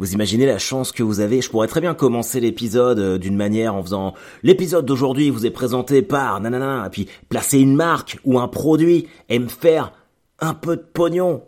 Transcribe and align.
Vous 0.00 0.14
imaginez 0.14 0.46
la 0.46 0.56
chance 0.56 0.92
que 0.92 1.02
vous 1.02 1.20
avez 1.20 1.42
Je 1.42 1.50
pourrais 1.50 1.66
très 1.66 1.82
bien 1.82 1.92
commencer 1.92 2.40
l'épisode 2.40 2.98
euh, 2.98 3.18
d'une 3.18 3.36
manière 3.36 3.74
en 3.74 3.82
faisant 3.82 4.14
l'épisode 4.42 4.86
d'aujourd'hui 4.86 5.28
vous 5.28 5.44
est 5.44 5.50
présenté 5.50 6.00
par 6.00 6.40
nanana 6.40 6.84
et 6.86 6.88
puis 6.88 7.06
placer 7.28 7.58
une 7.58 7.76
marque 7.76 8.16
ou 8.24 8.38
un 8.38 8.48
produit 8.48 9.08
et 9.28 9.38
me 9.38 9.48
faire 9.48 9.92
un 10.38 10.54
peu 10.54 10.76
de 10.76 10.82
pognon. 10.82 11.42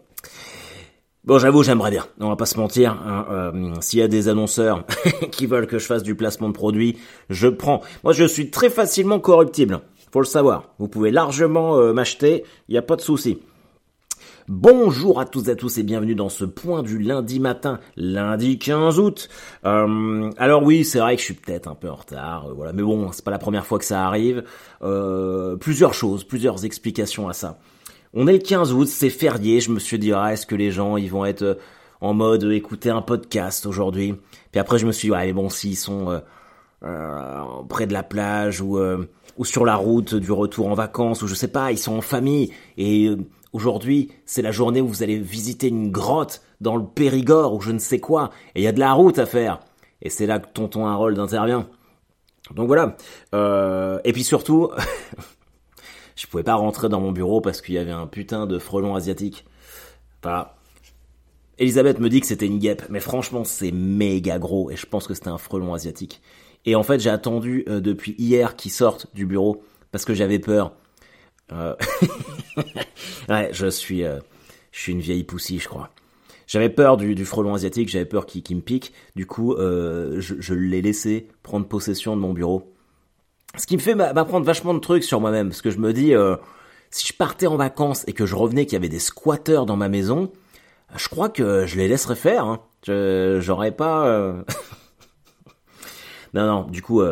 Bon, 1.25 1.39
j'avoue, 1.39 1.63
j'aimerais 1.63 1.91
bien. 1.91 2.05
On 2.21 2.29
va 2.29 2.37
pas 2.37 2.45
se 2.45 2.59
mentir. 2.59 2.93
Hein, 2.93 3.25
euh, 3.31 3.75
S'il 3.81 4.01
y 4.01 4.03
a 4.03 4.09
des 4.09 4.29
annonceurs 4.29 4.85
qui 5.33 5.47
veulent 5.47 5.67
que 5.67 5.79
je 5.79 5.87
fasse 5.87 6.03
du 6.03 6.15
placement 6.15 6.51
de 6.51 6.55
produits, 6.55 6.99
je 7.31 7.49
prends. 7.49 7.81
Moi, 8.05 8.13
je 8.13 8.25
suis 8.25 8.51
très 8.51 8.69
facilement 8.69 9.19
corruptible. 9.19 9.81
Faut 10.13 10.21
le 10.21 10.27
savoir. 10.27 10.75
Vous 10.79 10.89
pouvez 10.89 11.11
largement 11.11 11.79
euh, 11.79 11.95
m'acheter. 11.95 12.45
Il 12.69 12.73
n'y 12.73 12.79
a 12.79 12.83
pas 12.83 12.97
de 12.97 13.01
souci. 13.01 13.39
Bonjour 14.49 15.21
à 15.21 15.25
tous 15.25 15.47
et 15.47 15.53
à 15.53 15.55
tous 15.55 15.79
et 15.79 15.85
bienvenue 15.85 16.17
dans 16.17 16.29
ce 16.29 16.45
point 16.45 16.83
du 16.83 16.99
lundi 16.99 17.39
matin, 17.39 17.79
lundi 17.97 18.59
15 18.59 18.99
août. 18.99 19.29
Euh, 19.65 20.33
alors 20.37 20.65
oui, 20.65 20.85
c'est 20.85 20.99
vrai 20.99 21.15
que 21.15 21.21
je 21.21 21.27
suis 21.27 21.35
peut-être 21.35 21.69
un 21.69 21.77
peu 21.77 21.89
en 21.89 21.95
retard, 21.95 22.49
euh, 22.49 22.53
voilà, 22.53 22.73
mais 22.73 22.83
bon, 22.83 23.13
c'est 23.13 23.25
pas 23.25 23.31
la 23.31 23.39
première 23.39 23.65
fois 23.65 23.79
que 23.79 23.85
ça 23.85 24.05
arrive. 24.05 24.43
Euh, 24.83 25.55
plusieurs 25.55 25.95
choses, 25.95 26.25
plusieurs 26.25 26.65
explications 26.65 27.29
à 27.29 27.35
ça. 27.35 27.61
On 28.15 28.27
est 28.27 28.33
le 28.33 28.39
15 28.41 28.73
août, 28.73 28.89
c'est 28.89 29.11
férié, 29.11 29.61
je 29.61 29.71
me 29.71 29.79
suis 29.79 30.01
dit 30.01 30.13
ah, 30.13 30.33
est-ce 30.33 30.45
que 30.45 30.57
les 30.57 30.73
gens 30.73 30.97
ils 30.97 31.11
vont 31.11 31.25
être 31.25 31.59
en 32.01 32.13
mode 32.13 32.43
écouter 32.43 32.91
un 32.91 33.03
podcast 33.03 33.65
aujourd'hui? 33.65 34.17
Puis 34.51 34.61
après 34.61 34.79
je 34.79 34.87
me 34.87 34.93
suis 34.93 35.07
dit 35.07 35.13
ouais, 35.13 35.27
mais 35.27 35.33
bon 35.33 35.51
s'ils 35.51 35.77
sont 35.77 36.21
près 36.81 37.87
de 37.87 37.93
la 37.93 38.03
plage 38.03 38.61
ou 38.61 38.77
ou 39.39 39.45
sur 39.45 39.65
la 39.65 39.77
route 39.77 40.17
du 40.17 40.33
retour 40.33 40.67
en 40.67 40.75
vacances 40.75 41.23
ou 41.23 41.29
je 41.29 41.35
sais 41.35 41.49
pas, 41.49 41.71
ils 41.71 41.79
sont 41.79 41.97
en 41.97 42.01
famille 42.01 42.53
et 42.77 43.09
Aujourd'hui, 43.53 44.11
c'est 44.25 44.43
la 44.43 44.51
journée 44.51 44.81
où 44.81 44.89
vous 44.89 45.03
allez 45.03 45.19
visiter 45.19 45.69
une 45.69 45.91
grotte 45.91 46.43
dans 46.61 46.77
le 46.77 46.85
Périgord 46.85 47.55
ou 47.55 47.61
je 47.61 47.71
ne 47.71 47.79
sais 47.79 48.01
quoi, 48.01 48.31
et 48.55 48.61
il 48.61 48.65
y 48.65 48.67
a 48.67 48.73
de 48.73 48.81
la 48.81 48.93
route 48.93 49.19
à 49.19 49.27
faire. 49.27 49.61
Et 50.01 50.11
c'est 50.11 50.27
là 50.27 50.39
que 50.39 50.49
tonton 50.53 50.87
Harold 50.87 51.19
intervient. 51.19 51.69
Donc 52.55 52.67
voilà. 52.67 52.97
Euh, 53.35 54.01
et 54.05 54.13
puis 54.13 54.25
surtout, 54.25 54.71
je 56.17 56.27
pouvais 56.27 56.43
pas 56.43 56.55
rentrer 56.55 56.89
dans 56.89 57.01
mon 57.01 57.13
bureau 57.13 57.41
parce 57.41 57.61
qu'il 57.61 57.75
y 57.75 57.79
avait 57.79 57.93
un 57.93 58.07
putain 58.07 58.47
de 58.47 58.59
frelon 58.59 58.95
asiatique. 58.95 59.45
Voilà. 60.23 60.57
Elisabeth 61.59 62.01
me 62.01 62.09
dit 62.09 62.21
que 62.21 62.27
c'était 62.27 62.47
une 62.47 62.59
guêpe, 62.59 62.85
mais 62.89 63.01
franchement 63.01 63.45
c'est 63.45 63.71
méga 63.71 64.39
gros 64.39 64.71
et 64.71 64.77
je 64.77 64.87
pense 64.87 65.07
que 65.07 65.15
c'était 65.15 65.29
un 65.29 65.39
frelon 65.39 65.75
asiatique. 65.75 66.23
Et 66.65 66.75
en 66.75 66.83
fait 66.83 66.99
j'ai 66.99 67.11
attendu 67.11 67.65
euh, 67.69 67.81
depuis 67.81 68.15
hier 68.19 68.57
qu'il 68.57 68.71
sorte 68.71 69.07
du 69.15 69.27
bureau 69.27 69.63
parce 69.91 70.05
que 70.05 70.15
j'avais 70.15 70.39
peur. 70.39 70.73
Euh... 71.53 71.75
ouais, 73.29 73.51
je 73.53 73.67
suis, 73.69 74.05
euh, 74.05 74.19
je 74.71 74.81
suis 74.81 74.93
une 74.93 75.01
vieille 75.01 75.25
poussie, 75.25 75.59
je 75.59 75.69
crois. 75.69 75.91
J'avais 76.47 76.69
peur 76.69 76.97
du, 76.97 77.25
frelon 77.25 77.55
asiatique, 77.55 77.89
j'avais 77.89 78.05
peur 78.05 78.27
qu'il 78.27 78.57
me 78.57 78.61
pique. 78.61 78.93
Du 79.17 79.27
coup, 79.27 79.55
euh, 79.55 80.21
je, 80.21 80.55
l'ai 80.55 80.83
laissé 80.83 81.29
prendre 81.43 81.67
possession 81.67 82.15
de 82.15 82.21
mon 82.21 82.33
bureau. 82.33 82.73
Ce 83.57 83.67
qui 83.67 83.77
me 83.77 83.83
fait 83.83 83.95
m'apprendre 83.95 84.45
vachement 84.45 84.75
de 84.75 84.79
trucs 84.79 85.05
sur 85.05 85.21
moi-même, 85.21 85.49
parce 85.49 85.63
que 85.63 85.71
je 85.71 85.79
me 85.79 85.93
dis, 85.93 86.13
si 86.91 87.07
je 87.07 87.13
partais 87.17 87.47
en 87.47 87.57
vacances 87.57 88.05
et 88.07 88.13
que 88.13 88.27
je 88.27 88.35
revenais 88.35 88.67
qu'il 88.67 88.75
y 88.75 88.77
avait 88.77 88.89
des 88.89 88.99
squatteurs 88.99 89.67
dans 89.67 89.77
ma 89.77 89.89
maison, 89.89 90.31
je 90.97 91.09
crois 91.09 91.29
que 91.29 91.67
je 91.67 91.77
les 91.77 91.89
laisserais 91.89 92.17
faire. 92.17 92.45
Hein. 92.47 92.61
J'aurais 93.41 93.73
pas. 93.73 94.35
Non, 96.35 96.47
non. 96.47 96.63
Du 96.63 96.81
coup, 96.83 97.03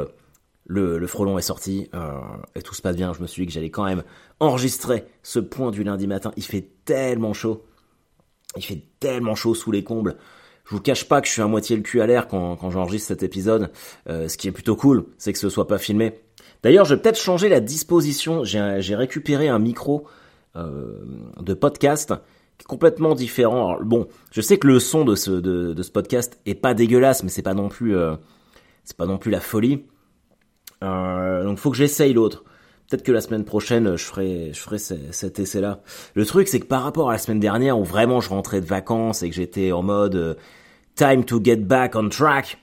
le, 0.70 1.06
frelon 1.06 1.36
est 1.36 1.42
sorti 1.42 1.88
euh, 1.94 2.12
et 2.54 2.62
tout 2.62 2.74
se 2.74 2.82
passe 2.82 2.96
bien. 2.96 3.12
Je 3.12 3.20
me 3.20 3.26
suis 3.26 3.42
dit 3.42 3.46
que 3.46 3.52
j'allais 3.52 3.70
quand 3.70 3.84
même 3.84 4.04
enregistrer 4.38 5.04
ce 5.22 5.40
point 5.40 5.70
du 5.70 5.82
lundi 5.82 6.06
matin. 6.06 6.32
Il 6.36 6.44
fait 6.44 6.68
tellement 6.84 7.32
chaud. 7.32 7.64
Il 8.56 8.64
fait 8.64 8.82
tellement 9.00 9.34
chaud 9.34 9.54
sous 9.54 9.72
les 9.72 9.82
combles. 9.82 10.16
Je 10.64 10.74
vous 10.74 10.80
cache 10.80 11.08
pas 11.08 11.20
que 11.20 11.27
je 11.27 11.32
suis 11.32 11.42
à 11.42 11.48
moitié 11.48 11.77
le 11.77 11.82
cul 11.82 12.00
à 12.00 12.06
l'air 12.06 12.28
quand, 12.28 12.70
j'enregistre 12.70 13.08
cet 13.08 13.24
épisode. 13.24 13.72
Euh, 14.08 14.28
ce 14.28 14.36
qui 14.36 14.46
est 14.46 14.52
plutôt 14.52 14.77
cool, 14.77 15.06
c'est 15.18 15.32
que 15.32 15.38
ce 15.38 15.48
soit 15.48 15.66
pas 15.66 15.78
filmé. 15.78 16.20
D'ailleurs, 16.62 16.84
je 16.84 16.94
vais 16.94 17.00
peut-être 17.00 17.18
changer 17.18 17.48
la 17.48 17.60
disposition. 17.60 18.44
J'ai 18.44 18.95
récupéré 18.95 19.48
un 19.48 19.58
micro 19.58 20.06
euh, 20.55 20.98
de 21.40 21.55
podcast 21.55 22.14
qui 22.58 22.64
est 22.64 22.68
complètement 22.68 23.16
différent. 23.16 23.77
bon, 23.83 24.06
je 24.30 24.40
sais 24.40 24.58
que 24.58 24.68
le 24.68 24.78
son 24.78 25.05
de 25.05 25.16
ce, 25.16 25.33
de, 25.33 25.83
ce 25.83 25.90
podcast 25.90 26.39
est 26.46 26.55
pas 26.55 26.74
dégueulasse, 26.74 27.24
mais 27.24 27.30
c'est 27.30 27.42
pas 27.42 27.55
non 27.55 27.68
plus, 27.68 27.96
c'est 28.84 28.96
pas 28.96 29.06
non 29.06 29.18
plus 29.18 29.33
la 29.33 29.40
folie. 29.40 29.84
Euh, 30.83 31.45
donc 31.45 31.58
faut 31.58 31.70
que 31.70 31.77
j'essaye 31.77 32.13
l'autre. 32.13 32.45
Peut-être 32.89 33.05
que 33.05 33.13
la 33.13 33.20
semaine 33.20 33.45
prochaine, 33.45 33.96
je 33.96 34.05
ferai, 34.05 34.51
je 34.52 34.58
ferai 34.58 34.79
cet 34.79 35.39
essai-là. 35.39 35.80
Le 36.14 36.27
truc, 36.27 36.48
c'est 36.48 36.58
que 36.58 36.67
par 36.67 36.83
rapport 36.83 37.11
à 37.11 37.13
la 37.13 37.18
semaine 37.18 37.39
dernière, 37.39 37.79
où 37.79 37.85
vraiment 37.85 38.20
je 38.20 38.29
rentrais 38.30 38.61
de 38.61 38.67
vacances 38.67 39.23
et 39.23 39.30
que 39.30 39.36
j'étais 39.36 39.70
en 39.70 39.83
mode 39.83 40.17
euh, 40.17 40.35
time 40.96 41.24
to 41.24 41.40
get 41.42 41.57
back 41.58 41.95
on 41.95 42.08
track, 42.08 42.58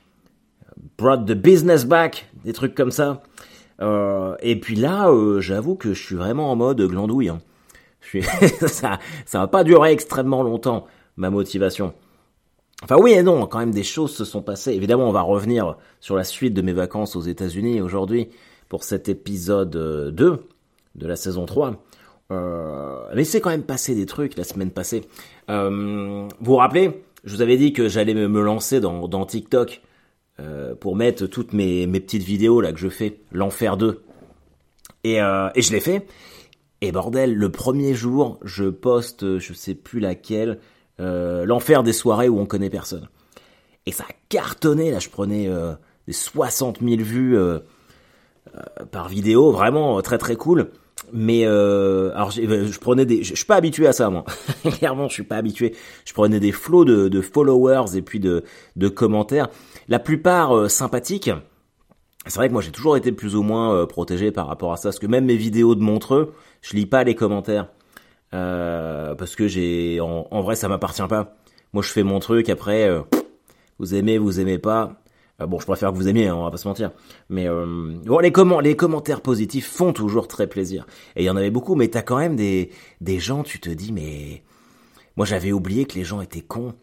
brought 0.97 1.25
the 1.25 1.33
business 1.33 1.85
back, 1.85 2.29
des 2.43 2.51
trucs 2.51 2.75
comme 2.75 2.91
ça. 2.91 3.23
Euh, 3.81 4.35
et 4.41 4.59
puis 4.59 4.75
là, 4.75 5.09
euh, 5.09 5.39
j'avoue 5.39 5.75
que 5.75 5.93
je 5.93 6.03
suis 6.03 6.15
vraiment 6.15 6.51
en 6.51 6.55
mode 6.55 6.81
glandouille. 6.81 7.29
Hein. 7.29 7.39
Je 8.01 8.07
suis 8.07 8.23
ça, 8.67 8.99
ça 9.25 9.39
va 9.39 9.47
pas 9.47 9.63
durer 9.63 9.91
extrêmement 9.91 10.43
longtemps, 10.43 10.87
ma 11.15 11.29
motivation. 11.29 11.93
Enfin 12.83 12.97
oui 12.97 13.13
et 13.13 13.23
non, 13.23 13.47
quand 13.47 13.59
même 13.59 13.71
des 13.71 13.83
choses 13.83 14.15
se 14.15 14.23
sont 14.23 14.43
passées. 14.43 14.73
Évidemment, 14.73 15.09
on 15.09 15.11
va 15.11 15.21
revenir 15.21 15.77
sur 15.99 16.15
la 16.15 16.23
suite 16.23 16.53
de 16.53 16.61
mes 16.61 16.73
vacances 16.73 17.15
aux 17.15 17.21
États-Unis 17.21 17.81
aujourd'hui 17.81 18.29
pour 18.69 18.83
cet 18.83 19.09
épisode 19.09 19.71
2 19.71 20.25
euh, 20.25 20.37
de 20.95 21.07
la 21.07 21.15
saison 21.15 21.45
3. 21.45 21.83
Euh, 22.29 22.99
mais 23.15 23.23
c'est 23.23 23.41
quand 23.41 23.49
même 23.49 23.63
passé 23.63 23.95
des 23.95 24.05
trucs 24.05 24.37
la 24.37 24.43
semaine 24.43 24.69
passée. 24.69 25.05
Euh, 25.49 26.27
vous 26.39 26.45
vous 26.45 26.55
rappelez, 26.57 27.03
je 27.23 27.35
vous 27.35 27.41
avais 27.41 27.57
dit 27.57 27.73
que 27.73 27.87
j'allais 27.87 28.13
me, 28.13 28.41
lancer 28.41 28.79
dans, 28.79 29.25
TikTok 29.25 29.81
pour 30.79 30.95
mettre 30.95 31.25
toutes 31.25 31.53
mes, 31.53 31.87
petites 31.87 32.21
vidéos 32.21 32.61
là 32.61 32.71
que 32.71 32.79
je 32.79 32.89
fais, 32.89 33.21
l'enfer 33.31 33.75
2. 33.75 34.03
Et, 35.03 35.15
et 35.15 35.61
je 35.61 35.71
l'ai 35.71 35.79
fait. 35.79 36.05
Et 36.81 36.91
bordel, 36.91 37.33
le 37.33 37.51
premier 37.51 37.95
jour, 37.95 38.39
je 38.43 38.65
poste, 38.65 39.39
je 39.39 39.53
sais 39.53 39.73
plus 39.73 39.99
laquelle, 39.99 40.59
euh, 40.99 41.45
l'enfer 41.45 41.83
des 41.83 41.93
soirées 41.93 42.27
où 42.27 42.39
on 42.39 42.47
connaît 42.47 42.71
personne. 42.71 43.07
Et 43.85 43.91
ça 43.91 44.03
a 44.03 44.13
cartonné, 44.29 44.89
là 44.89 44.99
je 44.99 45.09
prenais 45.09 45.47
euh, 45.47 45.73
des 46.07 46.13
60 46.13 46.79
000 46.81 46.95
vues 47.01 47.37
euh, 47.37 47.59
par 48.91 49.07
vidéo, 49.07 49.51
vraiment 49.51 50.01
très 50.01 50.17
très 50.17 50.35
cool. 50.35 50.71
Mais 51.13 51.45
alors 51.45 52.31
je 52.31 52.79
prenais 52.79 53.05
des, 53.05 53.23
je, 53.23 53.35
suis 53.35 53.45
pas 53.45 53.55
habitué 53.55 53.85
à 53.85 53.93
ça 53.93 54.09
moi. 54.09 54.25
Clairement, 54.77 55.07
je 55.07 55.13
suis 55.13 55.23
pas 55.23 55.37
habitué. 55.37 55.75
Je 56.05 56.13
prenais 56.13 56.39
des 56.39 56.51
flots 56.51 56.83
de, 56.83 57.21
followers 57.21 57.95
et 57.95 58.01
puis 58.01 58.19
de, 58.19 58.43
de 58.75 58.87
commentaires, 58.89 59.47
la 59.87 59.99
plupart 59.99 60.69
sympathiques. 60.69 61.29
C'est 62.25 62.39
vrai 62.39 62.47
que 62.47 62.53
moi 62.53 62.63
j'ai 62.63 62.71
toujours 62.71 62.97
été 62.97 63.11
plus 63.11 63.35
ou 63.35 63.43
moins 63.43 63.85
protégé 63.85 64.31
par 64.31 64.47
rapport 64.47 64.73
à 64.73 64.77
ça, 64.77 64.89
parce 64.89 64.99
que 64.99 65.07
même 65.07 65.25
mes 65.25 65.37
vidéos 65.37 65.75
de 65.75 65.81
Montreux, 65.81 66.33
je 66.61 66.75
lis 66.75 66.87
pas 66.87 67.03
les 67.03 67.15
commentaires. 67.15 67.67
Euh, 68.33 69.15
parce 69.15 69.35
que 69.35 69.47
j'ai 69.47 69.99
en, 70.01 70.41
vrai 70.41 70.55
ça 70.55 70.67
m'appartient 70.67 71.07
pas. 71.07 71.37
Moi 71.73 71.83
je 71.83 71.89
fais 71.89 72.03
mon 72.03 72.19
truc 72.19 72.49
après 72.49 72.87
euh, 72.89 73.01
vous 73.79 73.95
aimez 73.95 74.17
vous 74.17 74.39
aimez 74.39 74.59
pas. 74.59 75.01
Euh, 75.39 75.45
bon 75.45 75.59
je 75.59 75.65
préfère 75.65 75.91
que 75.91 75.95
vous 75.97 76.07
aimiez 76.07 76.27
hein, 76.27 76.35
on 76.35 76.43
va 76.43 76.51
pas 76.51 76.57
se 76.57 76.67
mentir. 76.67 76.91
Mais 77.29 77.47
bon 77.47 78.19
les 78.19 78.31
comment 78.31 78.59
les 78.59 78.75
commentaires 78.75 79.21
positifs 79.21 79.69
font 79.69 79.93
toujours 79.93 80.27
très 80.27 80.47
plaisir. 80.47 80.85
Et 81.15 81.23
il 81.23 81.25
y 81.25 81.29
en 81.29 81.37
avait 81.37 81.51
beaucoup 81.51 81.75
mais 81.75 81.87
t'as 81.87 82.01
quand 82.01 82.17
même 82.17 82.35
des 82.35 82.71
des 83.01 83.19
gens 83.19 83.43
tu 83.43 83.59
te 83.59 83.69
dis 83.69 83.93
mais 83.93 84.43
moi 85.15 85.25
j'avais 85.25 85.53
oublié 85.53 85.85
que 85.85 85.95
les 85.95 86.03
gens 86.03 86.21
étaient 86.21 86.41
cons. 86.41 86.73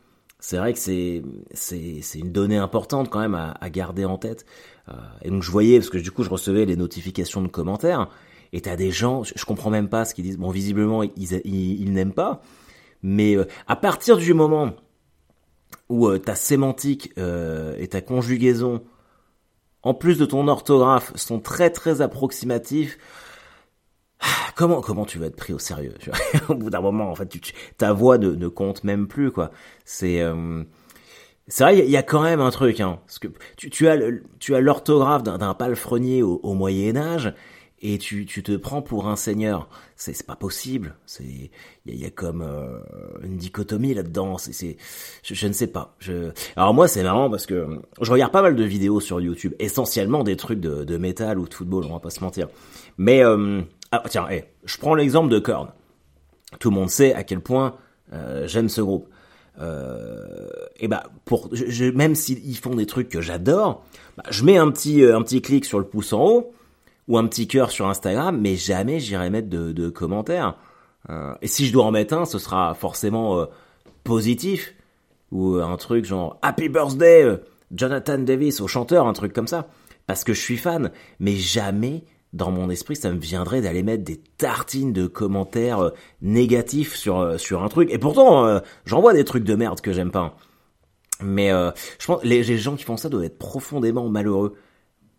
C'est 0.41 0.57
vrai 0.57 0.73
que 0.73 0.79
c'est 0.79 1.23
c'est 1.53 2.01
c'est 2.01 2.19
une 2.21 2.33
donnée 2.33 2.59
importante 2.59 3.11
quand 3.11 3.21
même 3.21 3.35
à, 3.35 3.53
à 3.61 3.69
garder 3.69 4.07
en 4.07 4.17
tête. 4.17 4.47
et 5.23 5.31
donc 5.31 5.43
je 5.43 5.51
voyais 5.51 5.79
parce 5.79 5.91
que 5.91 5.99
du 5.99 6.11
coup 6.11 6.23
je 6.23 6.31
recevais 6.31 6.65
les 6.65 6.77
notifications 6.77 7.43
de 7.43 7.49
commentaires 7.49 8.09
et 8.55 8.61
t'as 8.61 8.77
des 8.77 8.93
gens, 8.93 9.25
je, 9.25 9.45
comprends 9.45 9.69
même 9.69 9.89
pas 9.89 10.05
ce 10.05 10.15
qu'ils 10.15 10.23
disent. 10.23 10.39
Bon, 10.39 10.51
visiblement, 10.51 11.03
ils, 11.03 11.41
ils, 11.45 11.93
n'aiment 11.93 12.15
pas. 12.15 12.41
Mais 13.03 13.37
euh, 13.37 13.47
à 13.67 13.75
partir 13.75 14.17
du 14.17 14.33
moment 14.33 14.75
où 15.89 16.07
euh, 16.07 16.21
ta 16.21 16.37
sémantique 16.37 17.13
euh, 17.19 17.75
et 17.81 17.89
ta 17.89 18.01
conjugaison, 18.01 18.85
en 19.83 19.93
plus 19.93 20.19
de 20.19 20.25
ton 20.25 20.47
orthographe, 20.47 21.13
sont 21.17 21.41
très 21.41 21.71
très 21.71 22.01
approximatifs, 22.01 22.97
comment 24.55 24.81
comment 24.81 25.05
tu 25.05 25.19
vas 25.19 25.27
être 25.27 25.37
pris 25.37 25.53
au 25.53 25.59
sérieux 25.59 25.95
Au 26.49 26.55
bout 26.55 26.71
d'un 26.71 26.81
moment, 26.81 27.11
en 27.11 27.17
fait, 27.17 27.29
ta 27.77 27.93
voix 27.93 28.19
ne, 28.19 28.47
compte 28.47 28.85
même 28.85 29.09
plus, 29.09 29.33
quoi. 29.33 29.51
C'est 29.85 30.23
c'est 31.49 31.65
vrai, 31.65 31.79
il 31.81 31.91
y, 31.91 31.97
a 31.97 32.03
quand 32.05 32.23
même 32.23 32.41
un 32.41 32.51
truc, 32.51 32.81
hein, 32.81 33.01
parce 33.05 33.19
que 33.19 33.29
tu, 33.57 33.69
tu 33.69 33.87
as 33.89 34.61
l'orthographe 34.61 35.25
d'un 35.25 35.55
palefrenier 35.55 36.23
au 36.23 36.55
Moyen 36.55 36.97
Âge, 36.97 37.35
et 37.87 37.99
tu, 37.99 38.25
tu 38.25 38.43
te 38.43 38.57
prends 38.57 38.81
pour 38.81 39.09
un 39.09 39.15
seigneur. 39.15 39.69
C'est, 39.95 40.27
pas 40.27 40.37
possible. 40.37 40.97
C'est 41.05 41.51
il 41.85 41.95
y 41.95 42.07
a, 42.07 42.11
comme 42.11 42.41
euh, 42.41 42.81
une 43.23 43.37
dichotomie 43.37 43.93
là-dedans. 43.93 44.39
C'est, 44.39 44.79
je, 45.23 45.35
je, 45.35 45.47
ne 45.47 45.53
sais 45.53 45.67
pas. 45.67 45.95
Je... 45.99 46.31
Alors 46.57 46.73
moi 46.73 46.89
c'est 46.89 47.03
marrant 47.03 47.29
parce 47.29 47.45
que 47.45 47.79
je 48.01 48.11
regarde 48.11 48.33
pas 48.33 48.41
mal 48.41 48.57
de 48.57 48.65
vidéos 48.65 49.01
sur 49.01 49.21
YouTube, 49.21 49.53
essentiellement 49.59 50.25
des 50.25 50.37
trucs 50.37 50.61
de, 50.61 50.85
de 50.85 50.97
métal 50.97 51.39
ou 51.39 51.47
de 51.47 51.53
football. 51.53 51.85
On 51.85 51.93
va 51.93 52.01
pas 52.01 52.09
se 52.09 52.21
mentir. 52.21 52.49
Mais 52.97 53.23
euh... 53.23 53.61
ah, 53.93 54.03
tiens, 54.09 54.27
hey, 54.29 54.45
je 54.65 54.79
prends 54.79 54.95
l'exemple 54.95 55.29
de 55.29 55.39
Korn. 55.39 55.69
Tout 56.59 56.71
le 56.71 56.77
monde 56.77 56.91
sait 56.91 57.13
à 57.13 57.23
quel 57.23 57.41
point 57.41 57.77
euh, 58.15 58.49
j'aime 58.49 58.71
ce 58.71 58.81
groupe. 58.81 59.11
et 59.61 60.89
bah 60.89 61.03
pour 61.27 61.51
même 61.95 62.15
s'ils 62.15 62.57
font 62.57 62.75
des 62.75 62.87
trucs 62.87 63.11
que 63.11 63.21
j'adore, 63.21 63.85
bah, 64.17 64.25
je 64.31 64.43
mets 64.43 64.57
un 64.57 64.71
petit 64.71 65.05
un 65.05 65.21
petit 65.21 65.43
clic 65.43 65.67
sur 65.67 65.79
le 65.79 65.85
pouce 65.85 66.15
en 66.15 66.25
haut 66.25 66.55
ou 67.09 67.19
un 67.19 67.27
petit 67.27 67.47
cœur 67.47 67.71
sur 67.71 67.89
Instagram, 67.89 68.39
mais 68.41 68.57
jamais 68.57 69.01
j'irai 69.01 69.31
mettre 69.31 69.49
de, 69.49 69.73
de 69.73 69.89
commentaires. 69.89 70.57
Euh, 71.11 71.35
et 71.43 71.49
si 71.49 71.67
je 71.67 71.73
dois 71.73 71.85
en 71.85 71.91
mettre 71.91 72.15
un, 72.15 72.25
ce 72.25 72.39
sera 72.39 72.75
forcément 72.75 73.39
euh, 73.39 73.47
positif 74.05 74.75
ou 75.31 75.57
un 75.57 75.77
truc 75.77 76.05
genre 76.05 76.39
Happy 76.43 76.69
Birthday 76.69 77.39
Jonathan 77.75 78.19
Davis 78.19 78.61
au 78.61 78.69
chanteur, 78.69 79.07
un 79.07 79.13
truc 79.13 79.33
comme 79.33 79.49
ça, 79.49 79.69
parce 80.07 80.25
que 80.25 80.33
je 80.33 80.41
suis 80.41 80.57
fan. 80.57 80.91
Mais 81.19 81.35
jamais 81.35 82.05
dans 82.33 82.51
mon 82.51 82.71
esprit, 82.71 82.97
ça 82.97 83.13
me 83.13 83.19
viendrait 83.19 83.61
d'aller 83.61 83.83
mettre 83.83 84.05
des 84.05 84.17
tartines 84.17 84.93
de 84.93 85.07
commentaires 85.07 85.81
euh, 85.81 85.91
négatifs 86.21 86.97
sur 86.97 87.21
euh, 87.21 87.39
sur 87.39 87.63
un 87.63 87.69
truc. 87.69 87.91
Et 87.91 87.99
pourtant, 87.99 88.47
euh, 88.47 88.61
j'en 88.87 89.01
vois 89.01 89.13
des 89.13 89.25
trucs 89.25 89.45
de 89.45 89.55
merde 89.55 89.81
que 89.81 89.93
j'aime 89.93 90.11
pas. 90.11 90.37
Mais 91.23 91.51
je 91.51 92.07
pense 92.07 92.25
les, 92.25 92.43
les 92.43 92.59
gens 92.59 92.75
qui 92.75 92.83
font 92.83 92.97
ça 92.97 93.09
doivent 93.09 93.25
être 93.25 93.39
profondément 93.39 94.09
malheureux 94.09 94.57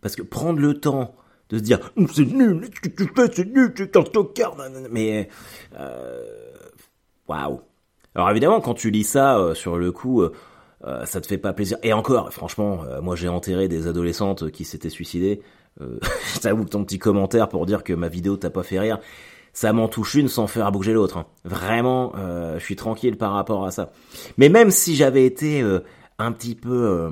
parce 0.01 0.17
que 0.17 0.21
prendre 0.21 0.59
le 0.59 0.77
temps 0.77 1.15
de 1.49 1.57
se 1.57 1.63
dire 1.63 1.91
hum, 1.97 2.07
c'est 2.13 2.25
nul, 2.25 2.69
ce 2.73 2.89
que 2.89 2.89
tu 2.89 3.09
fais, 3.15 3.31
c'est 3.33 3.45
nul, 3.45 3.73
c'est 3.75 3.95
un 3.95 4.03
tocard. 4.03 4.55
Mais 4.91 5.29
waouh. 7.27 7.61
Alors 8.15 8.29
évidemment, 8.29 8.61
quand 8.61 8.73
tu 8.73 8.91
lis 8.91 9.03
ça 9.03 9.51
sur 9.53 9.77
le 9.77 9.91
coup. 9.91 10.23
ça 11.05 11.21
te 11.21 11.27
fait 11.27 11.37
pas 11.37 11.53
plaisir. 11.53 11.77
Et 11.83 11.93
encore, 11.93 12.31
franchement, 12.31 12.83
moi 13.01 13.15
j'ai 13.15 13.27
enterré 13.27 13.67
des 13.67 13.87
adolescentes 13.87 14.51
qui 14.51 14.65
s'étaient 14.65 14.89
suicidées. 14.89 15.41
Euh, 15.81 15.99
J'avoue 16.41 16.65
que 16.65 16.69
ton 16.69 16.83
petit 16.83 16.99
commentaire 16.99 17.49
pour 17.49 17.65
dire 17.65 17.83
que 17.83 17.93
ma 17.93 18.07
vidéo 18.07 18.37
t'a 18.37 18.49
pas 18.49 18.63
fait 18.63 18.79
rire, 18.79 18.99
ça 19.53 19.73
m'en 19.73 19.87
touche 19.87 20.15
une 20.15 20.27
sans 20.27 20.47
faire 20.47 20.71
bouger 20.71 20.93
l'autre. 20.93 21.17
Hein. 21.17 21.25
Vraiment, 21.43 22.13
euh, 22.17 22.59
je 22.59 22.63
suis 22.63 22.75
tranquille 22.75 23.17
par 23.17 23.33
rapport 23.33 23.65
à 23.65 23.71
ça. 23.71 23.91
Mais 24.37 24.49
même 24.49 24.71
si 24.71 24.95
j'avais 24.95 25.25
été 25.25 25.61
euh, 25.61 25.79
un 26.19 26.31
petit 26.31 26.55
peu 26.55 26.71
euh, 26.71 27.09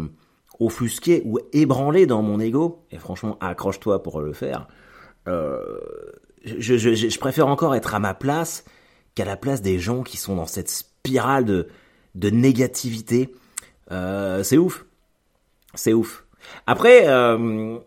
offusqué 0.59 1.21
ou 1.25 1.39
ébranlé 1.51 2.05
dans 2.05 2.21
mon 2.21 2.39
ego, 2.39 2.85
et 2.91 2.97
franchement, 2.97 3.38
accroche-toi 3.41 4.03
pour 4.03 4.21
le 4.21 4.33
faire, 4.33 4.67
euh, 5.27 5.79
je, 6.45 6.77
je, 6.77 7.19
préfère 7.19 7.47
encore 7.47 7.75
être 7.75 7.95
à 7.95 8.00
ma 8.00 8.13
place 8.13 8.65
qu'à 9.15 9.25
la 9.25 9.38
place 9.38 9.61
des 9.61 9.79
gens 9.79 10.03
qui 10.03 10.17
sont 10.17 10.35
dans 10.35 10.45
cette 10.45 10.69
spirale 10.69 11.45
de, 11.45 11.67
de 12.15 12.29
négativité. 12.29 13.33
c'est 13.89 14.57
ouf. 14.57 14.85
C'est 15.75 15.94
ouf. 15.94 16.25
Après, 16.67 17.07
euh, 17.07 17.77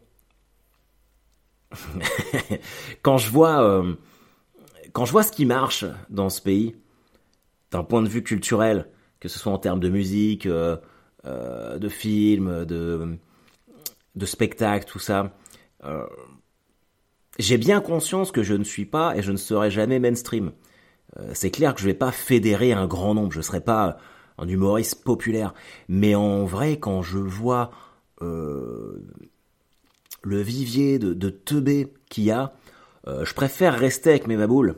quand 3.02 3.18
je 3.18 3.30
vois 3.30 3.62
euh, 3.62 3.94
quand 4.92 5.04
je 5.04 5.12
vois 5.12 5.22
ce 5.22 5.32
qui 5.32 5.46
marche 5.46 5.84
dans 6.10 6.30
ce 6.30 6.40
pays 6.40 6.76
d'un 7.70 7.84
point 7.84 8.02
de 8.02 8.08
vue 8.08 8.22
culturel, 8.22 8.88
que 9.20 9.28
ce 9.28 9.38
soit 9.38 9.52
en 9.52 9.58
termes 9.58 9.80
de 9.80 9.88
musique, 9.88 10.48
euh, 11.26 11.74
euh, 11.74 11.78
de 11.78 11.88
films, 11.88 12.64
de 12.64 13.16
de 14.14 14.26
spectacles, 14.26 14.86
tout 14.86 14.98
ça, 14.98 15.36
j'ai 17.38 17.58
bien 17.58 17.82
conscience 17.82 18.32
que 18.32 18.42
je 18.42 18.54
ne 18.54 18.64
suis 18.64 18.86
pas 18.86 19.14
et 19.14 19.20
je 19.20 19.30
ne 19.30 19.36
serai 19.36 19.70
jamais 19.70 19.98
mainstream. 19.98 20.52
c'est 21.34 21.50
clair 21.50 21.74
que 21.74 21.82
je 21.82 21.86
vais 21.86 21.92
pas 21.92 22.12
fédérer 22.12 22.72
un 22.72 22.86
grand 22.86 23.12
nombre, 23.12 23.32
je 23.32 23.42
serai 23.42 23.60
pas 23.60 23.98
un 24.38 24.48
humoriste 24.48 25.04
populaire, 25.04 25.52
mais 25.88 26.14
en 26.14 26.46
vrai, 26.46 26.78
quand 26.78 27.02
je 27.02 27.18
vois 27.18 27.72
le 28.22 29.02
vivier 30.24 30.98
de, 30.98 31.12
de 31.12 31.28
teubé 31.28 31.92
qu'il 32.08 32.24
y 32.24 32.30
a, 32.30 32.54
euh, 33.08 33.24
je 33.24 33.34
préfère 33.34 33.78
rester 33.78 34.10
avec 34.10 34.26
mes 34.26 34.36
baboules. 34.36 34.76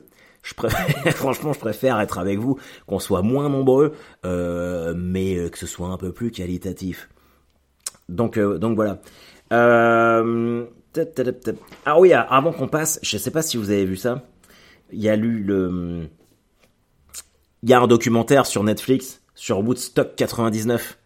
Franchement, 1.15 1.53
je 1.53 1.59
préfère 1.59 2.00
être 2.00 2.19
avec 2.19 2.39
vous, 2.39 2.59
qu'on 2.87 2.99
soit 2.99 3.23
moins 3.23 3.49
nombreux, 3.49 3.95
euh, 4.25 4.95
mais 4.97 5.50
que 5.50 5.59
ce 5.59 5.67
soit 5.67 5.89
un 5.89 5.97
peu 5.97 6.12
plus 6.12 6.31
qualitatif. 6.31 7.09
Donc, 8.09 8.39
euh, 8.39 8.59
donc 8.59 8.75
voilà. 8.77 9.00
Euh, 9.53 10.65
ah 11.85 12.00
oui, 12.00 12.12
avant 12.12 12.53
qu'on 12.53 12.69
passe, 12.69 12.99
je 13.03 13.19
sais 13.19 13.31
pas 13.31 13.43
si 13.43 13.56
vous 13.56 13.71
avez 13.71 13.85
vu 13.85 13.97
ça. 13.97 14.25
Il 14.93 15.00
y 15.00 15.09
a 15.09 15.17
lu 15.17 15.43
le, 15.43 16.09
il 17.62 17.69
y 17.69 17.75
a 17.75 17.81
un 17.81 17.87
documentaire 17.87 18.47
sur 18.47 18.65
Netflix 18.65 19.21
sur 19.35 19.61
Woodstock 19.61 20.17
99. 20.17 20.99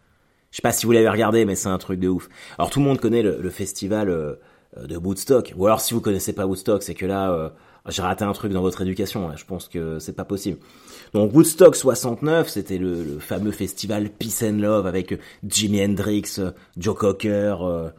Je 0.51 0.55
sais 0.57 0.61
pas 0.61 0.71
si 0.71 0.85
vous 0.85 0.91
l'avez 0.91 1.09
regardé, 1.09 1.45
mais 1.45 1.55
c'est 1.55 1.69
un 1.69 1.77
truc 1.77 1.99
de 1.99 2.07
ouf. 2.07 2.29
Alors 2.57 2.69
tout 2.69 2.79
le 2.79 2.85
monde 2.85 2.99
connaît 2.99 3.21
le, 3.23 3.49
festival 3.49 4.09
euh, 4.09 4.35
de 4.77 4.97
Woodstock, 4.97 5.53
ou 5.57 5.65
alors 5.65 5.81
si 5.81 5.93
vous 5.93 6.01
connaissez 6.01 6.33
pas 6.33 6.45
Woodstock, 6.45 6.83
c'est 6.83 6.93
que 6.93 7.05
là, 7.05 7.31
euh, 7.31 7.49
j'ai 7.89 8.01
raté 8.01 8.23
un 8.23 8.31
truc 8.33 8.51
dans 8.51 8.61
votre 8.61 8.81
éducation. 8.81 9.27
Là. 9.27 9.35
Je 9.35 9.45
pense 9.45 9.67
que 9.67 9.99
c'est 9.99 10.15
pas 10.15 10.25
possible. 10.25 10.57
Donc 11.13 11.33
Woodstock 11.33 11.75
69, 11.75 12.47
c'était 12.49 12.77
le, 12.77 13.19
fameux 13.19 13.51
festival 13.51 14.09
Peace 14.09 14.43
and 14.43 14.57
Love 14.59 14.87
avec 14.87 15.19
Jimi 15.47 15.83
Hendrix, 15.83 16.39
Joe 16.77 16.95
Cocker, 16.95 17.57
euh, 17.61 17.89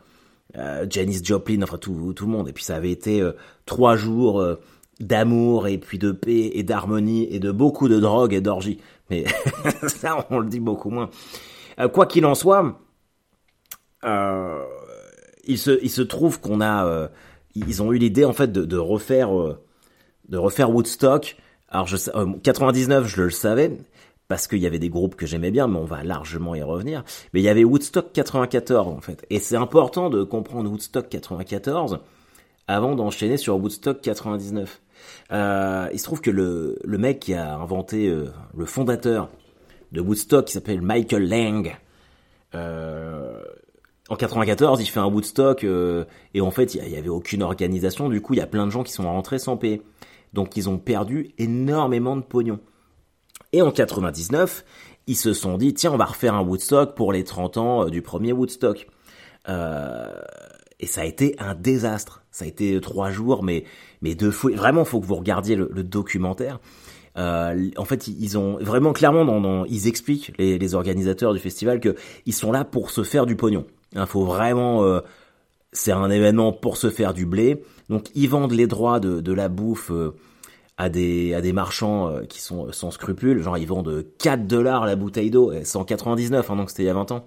euh 0.56 0.86
Janis 0.88 1.20
Joplin, 1.22 1.62
enfin 1.62 1.78
tout, 1.78 2.12
tout 2.14 2.26
le 2.26 2.32
monde. 2.32 2.48
Et 2.48 2.52
puis 2.52 2.64
ça 2.64 2.76
avait 2.76 2.90
été 2.90 3.22
trois 3.66 3.96
jours 3.96 4.44
d'amour 5.00 5.66
et 5.68 5.78
puis 5.78 5.98
de 5.98 6.12
paix 6.12 6.50
et 6.54 6.62
d'harmonie 6.62 7.26
et 7.30 7.38
de 7.38 7.50
beaucoup 7.50 7.88
de 7.88 7.98
drogue 7.98 8.32
et 8.32 8.40
d'orgie. 8.40 8.78
Mais 9.10 9.24
ça, 9.86 10.26
on 10.30 10.38
le 10.38 10.48
dit 10.48 10.60
beaucoup 10.60 10.90
moins. 10.90 11.10
Euh, 11.78 11.88
quoi 11.88 12.06
qu'il 12.06 12.24
en 12.26 12.34
soit, 12.34 12.78
euh, 14.04 14.64
il 15.44 15.58
se 15.58 15.82
il 15.82 15.90
se 15.90 16.02
trouve 16.02 16.40
qu'on 16.40 16.60
a 16.60 16.86
euh, 16.86 17.08
ils 17.54 17.82
ont 17.82 17.92
eu 17.92 17.98
l'idée 17.98 18.24
en 18.24 18.32
fait 18.32 18.52
de 18.52 18.76
refaire 18.76 19.30
de 20.28 20.36
refaire 20.36 20.70
Woodstock. 20.70 21.36
Alors 21.68 21.86
je 21.86 21.96
99 22.42 23.06
je 23.06 23.22
le 23.22 23.30
savais 23.30 23.72
parce 24.28 24.46
qu'il 24.46 24.58
y 24.58 24.66
avait 24.66 24.78
des 24.78 24.88
groupes 24.88 25.16
que 25.16 25.26
j'aimais 25.26 25.50
bien, 25.50 25.68
mais 25.68 25.78
on 25.78 25.84
va 25.84 26.02
largement 26.02 26.54
y 26.54 26.62
revenir. 26.62 27.04
Mais 27.32 27.40
il 27.40 27.44
y 27.44 27.48
avait 27.48 27.64
Woodstock 27.64 28.12
94 28.12 28.88
en 28.88 29.00
fait, 29.00 29.24
et 29.30 29.38
c'est 29.38 29.56
important 29.56 30.10
de 30.10 30.24
comprendre 30.24 30.70
Woodstock 30.70 31.08
94 31.08 32.00
avant 32.66 32.94
d'enchaîner 32.94 33.36
sur 33.36 33.56
Woodstock 33.58 34.00
99. 34.00 34.80
Euh, 35.32 35.88
il 35.92 35.98
se 35.98 36.04
trouve 36.04 36.20
que 36.20 36.30
le, 36.30 36.78
mec 36.86 37.20
qui 37.20 37.34
a 37.34 37.54
inventé, 37.56 38.08
euh, 38.08 38.30
le 38.56 38.64
fondateur 38.64 39.28
de 39.92 40.00
Woodstock 40.00 40.46
qui 40.46 40.52
s'appelle 40.52 40.82
Michael 40.82 41.28
Lang. 41.28 41.76
Euh, 42.54 43.40
en 44.10 44.16
94, 44.16 44.82
il 44.82 44.86
fait 44.86 45.00
un 45.00 45.06
Woodstock 45.06 45.64
euh, 45.64 46.04
et 46.34 46.40
en 46.40 46.50
fait, 46.50 46.74
il 46.74 46.88
y, 46.88 46.96
avait 46.96 47.08
aucune 47.08 47.42
organisation. 47.42 48.08
Du 48.08 48.20
coup, 48.20 48.34
il 48.34 48.38
y 48.38 48.42
a 48.42 48.46
plein 48.46 48.66
de 48.66 48.70
gens 48.70 48.82
qui 48.82 48.92
sont 48.92 49.04
rentrés 49.04 49.38
sans 49.38 49.56
payer. 49.56 49.82
Donc, 50.34 50.56
ils 50.56 50.68
ont 50.68 50.78
perdu 50.78 51.30
énormément 51.38 52.16
de 52.16 52.22
pognon. 52.22 52.58
Et 53.52 53.62
en 53.62 53.70
99, 53.70 54.64
ils 55.06 55.16
se 55.16 55.32
sont 55.32 55.56
dit 55.56 55.74
tiens, 55.74 55.92
on 55.92 55.96
va 55.96 56.06
refaire 56.06 56.34
un 56.34 56.42
Woodstock 56.42 56.96
pour 56.96 57.12
les 57.12 57.22
30 57.22 57.56
ans 57.56 57.84
euh, 57.84 57.90
du 57.90 58.02
premier 58.02 58.32
Woodstock. 58.32 58.88
Euh, 59.48 60.10
et 60.80 60.86
ça 60.86 61.02
a 61.02 61.04
été 61.04 61.36
un 61.38 61.54
désastre. 61.54 62.24
Ça 62.32 62.44
a 62.44 62.48
été 62.48 62.80
trois 62.80 63.10
jours, 63.10 63.44
mais 63.44 63.64
mais 64.02 64.16
deux 64.16 64.32
fois. 64.32 64.50
Vraiment, 64.50 64.84
faut 64.84 65.00
que 65.00 65.06
vous 65.06 65.14
regardiez 65.14 65.54
le, 65.54 65.68
documentaire. 65.84 66.58
Euh, 67.16 67.70
en 67.76 67.84
fait, 67.84 68.08
ils 68.08 68.36
ont 68.36 68.58
vraiment 68.58 68.92
clairement, 68.92 69.64
ils 69.66 69.86
expliquent 69.86 70.32
les, 70.36 70.74
organisateurs 70.74 71.32
du 71.32 71.38
festival 71.38 71.78
que 71.78 71.94
ils 72.26 72.32
sont 72.32 72.50
là 72.50 72.64
pour 72.64 72.90
se 72.90 73.04
faire 73.04 73.24
du 73.24 73.36
pognon. 73.36 73.66
Il 73.92 74.00
hein, 74.00 74.06
faut 74.06 74.24
vraiment, 74.24 75.00
c'est 75.72 75.92
un 75.92 76.10
événement 76.10 76.52
pour 76.52 76.76
se 76.76 76.90
faire 76.90 77.14
du 77.14 77.24
blé. 77.24 77.62
Donc, 77.88 78.08
ils 78.14 78.28
vendent 78.28 78.52
les 78.52 78.66
droits 78.66 79.00
de, 79.00 79.32
la 79.32 79.48
bouffe 79.48 79.90
euh, 79.90 80.14
à 80.76 80.88
des 80.88 81.52
marchands 81.52 82.08
euh, 82.08 82.24
qui 82.24 82.40
sont 82.40 82.72
sans 82.72 82.90
scrupules. 82.90 83.42
Genre, 83.42 83.58
ils 83.58 83.66
vendent 83.66 84.04
4 84.18 84.46
dollars 84.46 84.86
la 84.86 84.96
bouteille 84.96 85.30
d'eau, 85.30 85.52
199, 85.62 86.50
hein, 86.50 86.56
donc 86.56 86.70
c'était 86.70 86.84
il 86.84 86.86
y 86.86 86.90
a 86.90 86.94
20 86.94 87.12
ans. 87.12 87.26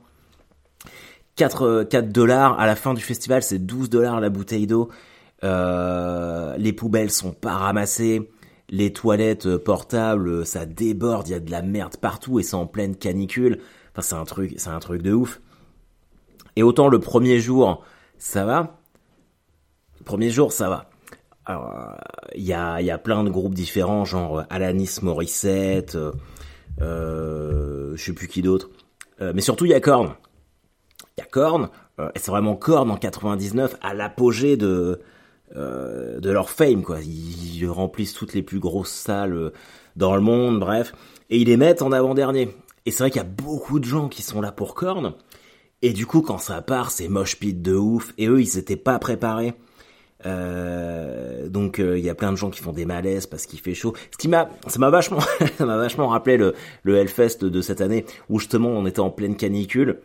4, 1.36 1.84
4 1.84 2.12
dollars 2.12 2.60
à 2.60 2.66
la 2.66 2.76
fin 2.76 2.94
du 2.94 3.02
festival, 3.02 3.44
c'est 3.44 3.60
12 3.60 3.90
dollars 3.90 4.20
la 4.20 4.30
bouteille 4.30 4.68
d'eau. 4.68 4.90
les 5.44 6.74
poubelles 6.74 7.12
sont 7.12 7.32
pas 7.34 7.54
ramassées 7.54 8.28
les 8.70 8.92
toilettes 8.92 9.48
euh, 9.48 9.60
portables, 9.60 10.30
euh, 10.30 10.46
ça 10.46 10.66
déborde, 10.66 11.28
il 11.28 11.32
y 11.32 11.36
a 11.36 11.40
de 11.40 11.52
la 11.52 11.62
merde 11.62 11.98
partout 11.98 12.40
et 12.40 12.44
c'est 12.44 12.56
en 12.56 12.68
pleine 12.68 12.96
canicule. 12.96 13.60
Enfin, 13.92 14.02
c'est 14.02 14.16
un 14.16 14.26
truc, 14.26 14.56
c'est 14.58 14.70
un 14.70 14.80
truc 14.80 15.02
de 15.02 15.14
ouf. 15.14 15.42
Et 16.56 16.64
autant 16.64 16.90
le 16.90 17.00
premier 17.00 17.40
jour, 17.40 17.84
ça 18.18 18.46
va. 18.46 18.80
Premier 20.08 20.30
jour, 20.30 20.52
ça 20.52 20.70
va. 20.70 20.90
Il 22.36 22.44
y 22.44 22.54
a, 22.54 22.82
y 22.82 22.92
a 22.92 22.98
plein 22.98 23.24
de 23.24 23.30
groupes 23.30 23.54
différents, 23.54 24.06
genre 24.06 24.44
Alanis 24.50 25.00
Morissette, 25.02 25.96
euh, 25.96 26.12
euh, 26.82 27.94
je 27.96 28.04
sais 28.04 28.14
plus 28.14 28.28
qui 28.28 28.42
d'autre. 28.42 28.70
mais 29.20 29.42
surtout, 29.42 29.66
il 29.66 29.72
y 29.72 29.74
a 29.74 29.80
Korn. 29.80 30.14
Il 31.18 31.22
y 31.22 31.24
a 31.24 31.28
Korn, 31.28 31.70
et 32.00 32.20
c'est 32.20 32.32
vraiment 32.32 32.56
Korn 32.56 32.90
en 32.90 32.98
99 32.98 33.78
à 33.82 33.94
l'apogée 33.94 34.58
de, 34.58 35.00
euh, 35.56 36.20
de 36.20 36.30
leur 36.30 36.50
fame 36.50 36.84
quoi. 36.84 37.00
Ils, 37.02 37.66
remplissent 37.70 38.14
toutes 38.14 38.34
les 38.34 38.44
plus 38.44 38.60
grosses 38.60 38.92
salles 38.92 39.34
euh, 39.34 39.54
dans 39.96 40.16
le 40.16 40.22
monde, 40.22 40.60
bref, 40.60 40.94
et 41.30 41.38
ils 41.38 41.48
les 41.48 41.58
mettent 41.58 41.82
en 41.82 41.92
avant-dernier. 41.92 42.56
Et 42.86 42.92
c'est 42.92 43.04
vrai 43.04 43.12
qu'il 43.12 43.22
y 43.22 43.26
a 43.26 43.28
beaucoup 43.28 43.80
de 43.80 43.86
gens 43.86 44.10
qui 44.10 44.22
sont 44.22 44.42
là 44.42 44.52
pour 44.52 44.76
Korn. 44.76 45.14
Et 45.82 45.94
du 45.94 46.06
coup, 46.06 46.22
quand 46.22 46.38
ça 46.38 46.62
part, 46.62 46.92
c'est 46.92 47.08
moche 47.08 47.40
pit 47.40 47.62
de 47.62 47.76
ouf. 47.76 48.14
Et 48.18 48.28
eux, 48.28 48.42
ils 48.42 48.48
s'étaient 48.48 48.76
pas 48.76 49.00
préparés 49.00 49.54
Euh, 50.26 51.48
donc 51.48 51.78
il 51.80 52.00
y 52.00 52.10
a 52.10 52.16
plein 52.16 52.32
de 52.32 52.38
gens 52.38 52.50
qui 52.50 52.60
font 52.60 52.74
des 52.74 52.86
malaises 52.86 53.28
parce 53.28 53.46
qu'il 53.46 53.60
fait 53.60 53.74
chaud. 53.74 53.94
Ce 54.12 54.18
qui 54.18 54.28
m'a, 54.28 54.50
ça 54.68 54.80
m'a 54.80 54.90
vachement, 54.90 55.20
ça 55.58 55.66
m'a 55.66 55.78
vachement 55.78 56.08
rappelé 56.08 56.38
le, 56.38 56.54
le 56.84 56.98
Hellfest 56.98 57.40
de 57.44 57.62
cette 57.62 57.82
année 57.82 58.06
où 58.30 58.40
justement 58.40 58.70
on 58.70 58.86
était 58.86 59.00
en 59.00 59.10
pleine 59.10 59.36
canicule 59.36 60.00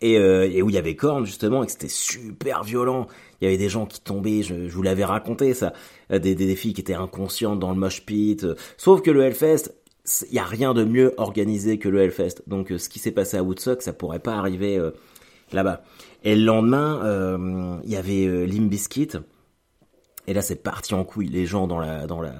et, 0.00 0.14
et 0.14 0.62
où 0.62 0.70
il 0.70 0.74
y 0.74 0.78
avait 0.78 0.96
Korn 0.96 1.24
justement 1.24 1.62
et 1.62 1.66
que 1.66 1.72
c'était 1.72 1.88
super 1.88 2.64
violent. 2.64 3.06
Il 3.40 3.44
y 3.44 3.48
avait 3.48 3.58
des 3.58 3.68
gens 3.68 3.86
qui 3.86 4.00
tombaient, 4.00 4.42
je, 4.42 4.68
je 4.68 4.74
vous 4.74 4.82
l'avais 4.82 5.04
raconté 5.04 5.54
ça, 5.54 5.72
des, 6.10 6.18
des, 6.18 6.34
des, 6.34 6.56
filles 6.56 6.72
qui 6.72 6.80
étaient 6.80 6.94
inconscientes 6.94 7.58
dans 7.58 7.70
le 7.70 7.76
mosh 7.76 8.04
pit. 8.04 8.46
Sauf 8.76 9.02
que 9.02 9.10
le 9.10 9.22
Hellfest, 9.22 9.72
il 10.28 10.34
y 10.34 10.38
a 10.38 10.44
rien 10.44 10.74
de 10.74 10.84
mieux 10.84 11.14
organisé 11.16 11.78
que 11.78 11.88
le 11.88 12.00
Hellfest. 12.02 12.42
Donc 12.46 12.72
ce 12.76 12.88
qui 12.88 12.98
s'est 12.98 13.12
passé 13.12 13.36
à 13.36 13.42
Woodstock, 13.42 13.82
ça 13.82 13.92
pourrait 13.92 14.20
pas 14.20 14.34
arriver 14.34 14.78
là-bas. 15.54 15.82
Et 16.24 16.34
le 16.36 16.44
lendemain, 16.44 17.00
euh, 17.04 17.76
il 17.84 17.90
y 17.90 17.96
avait 17.96 18.26
euh. 18.26 18.46
Et 20.26 20.34
là, 20.34 20.42
c'est 20.42 20.62
parti 20.62 20.94
en 20.94 21.04
couille. 21.04 21.28
Les 21.28 21.46
gens 21.46 21.66
dans 21.66 21.78
la 21.78 22.06
dans 22.06 22.20
la 22.20 22.34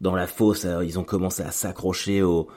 dans 0.00 0.14
la 0.14 0.26
fosse, 0.26 0.64
euh, 0.64 0.84
ils 0.84 0.98
ont 0.98 1.04
commencé 1.04 1.42
à 1.42 1.50
s'accrocher 1.50 2.22
au 2.22 2.48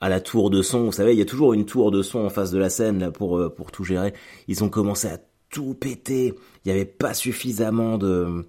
à 0.00 0.08
la 0.08 0.20
tour 0.20 0.50
de 0.50 0.62
son. 0.62 0.84
Vous 0.84 0.92
savez, 0.92 1.12
il 1.12 1.18
y 1.18 1.22
a 1.22 1.26
toujours 1.26 1.52
une 1.52 1.64
tour 1.66 1.90
de 1.90 2.02
son 2.02 2.20
en 2.20 2.30
face 2.30 2.50
de 2.50 2.58
la 2.58 2.70
scène 2.70 2.98
là, 2.98 3.10
pour 3.10 3.38
euh, 3.38 3.48
pour 3.48 3.70
tout 3.70 3.84
gérer. 3.84 4.14
Ils 4.48 4.64
ont 4.64 4.68
commencé 4.68 5.08
à 5.08 5.18
tout 5.50 5.74
péter. 5.74 6.34
Il 6.64 6.68
y 6.68 6.70
avait 6.72 6.84
pas 6.84 7.14
suffisamment 7.14 7.98
de 7.98 8.46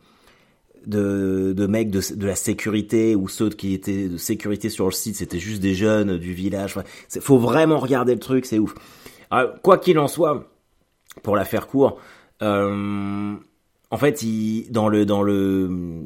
de, 0.86 1.54
de 1.56 1.68
mecs 1.68 1.92
de, 1.92 2.02
de 2.16 2.26
la 2.26 2.36
sécurité 2.36 3.16
ou 3.16 3.28
ceux 3.28 3.50
qui 3.50 3.74
étaient 3.74 4.08
de 4.08 4.18
sécurité 4.18 4.70
sur 4.70 4.86
le 4.86 4.92
site, 4.92 5.18
c'était 5.18 5.40
juste 5.40 5.62
des 5.62 5.74
jeunes 5.74 6.18
du 6.18 6.34
village. 6.34 6.78
Enfin, 6.78 6.88
faut 7.20 7.38
vraiment 7.38 7.80
regarder 7.80 8.14
le 8.14 8.20
truc, 8.20 8.46
c'est 8.46 8.58
ouf. 8.58 8.74
Alors, 9.30 9.62
quoi 9.62 9.78
qu'il 9.78 10.00
en 10.00 10.08
soit, 10.08 10.48
pour 11.24 11.36
la 11.36 11.46
faire 11.46 11.68
court, 11.68 12.00
euh, 12.42 13.36
en 13.92 13.98
fait, 13.98 14.24
dans 14.70 14.90
le 14.90 15.06
dans 15.06 15.24
le 15.24 16.06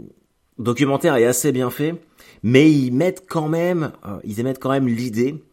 documentaire 0.57 1.15
est 1.15 1.25
assez 1.25 1.51
bien 1.51 1.69
fait, 1.69 1.95
mais 2.43 2.71
ils 2.71 2.91
mettent 2.91 3.25
quand 3.27 3.47
même, 3.47 3.91
euh, 4.05 4.19
ils 4.23 4.39
émettent 4.39 4.59
quand 4.59 4.71
même 4.71 4.87
l'idée 4.87 5.43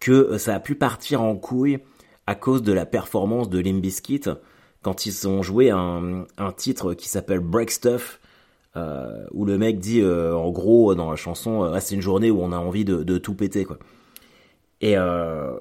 que 0.00 0.38
ça 0.38 0.54
a 0.54 0.60
pu 0.60 0.74
partir 0.74 1.22
en 1.22 1.36
couille 1.36 1.78
à 2.26 2.34
cause 2.34 2.62
de 2.62 2.72
la 2.72 2.86
performance 2.86 3.48
de 3.48 3.58
Limbiskit 3.58 4.22
quand 4.82 5.04
ils 5.06 5.26
ont 5.26 5.42
joué 5.42 5.70
un, 5.70 6.26
titre 6.56 6.94
qui 6.94 7.08
s'appelle 7.08 7.40
Break 7.40 7.72
Stuff, 7.72 8.20
euh, 8.76 9.26
où 9.32 9.44
le 9.44 9.58
mec 9.58 9.80
dit 9.80 10.00
euh, 10.00 10.36
en 10.36 10.50
gros 10.50 10.94
dans 10.94 11.10
la 11.10 11.16
chanson, 11.16 11.64
ah, 11.64 11.80
c'est 11.80 11.96
une 11.96 12.02
journée 12.02 12.30
où 12.30 12.40
on 12.40 12.52
a 12.52 12.58
envie 12.58 12.84
de, 12.84 13.18
tout 13.18 13.34
péter 13.34 13.64
quoi. 13.64 13.78
Et 14.80 14.96
euh, 14.96 15.56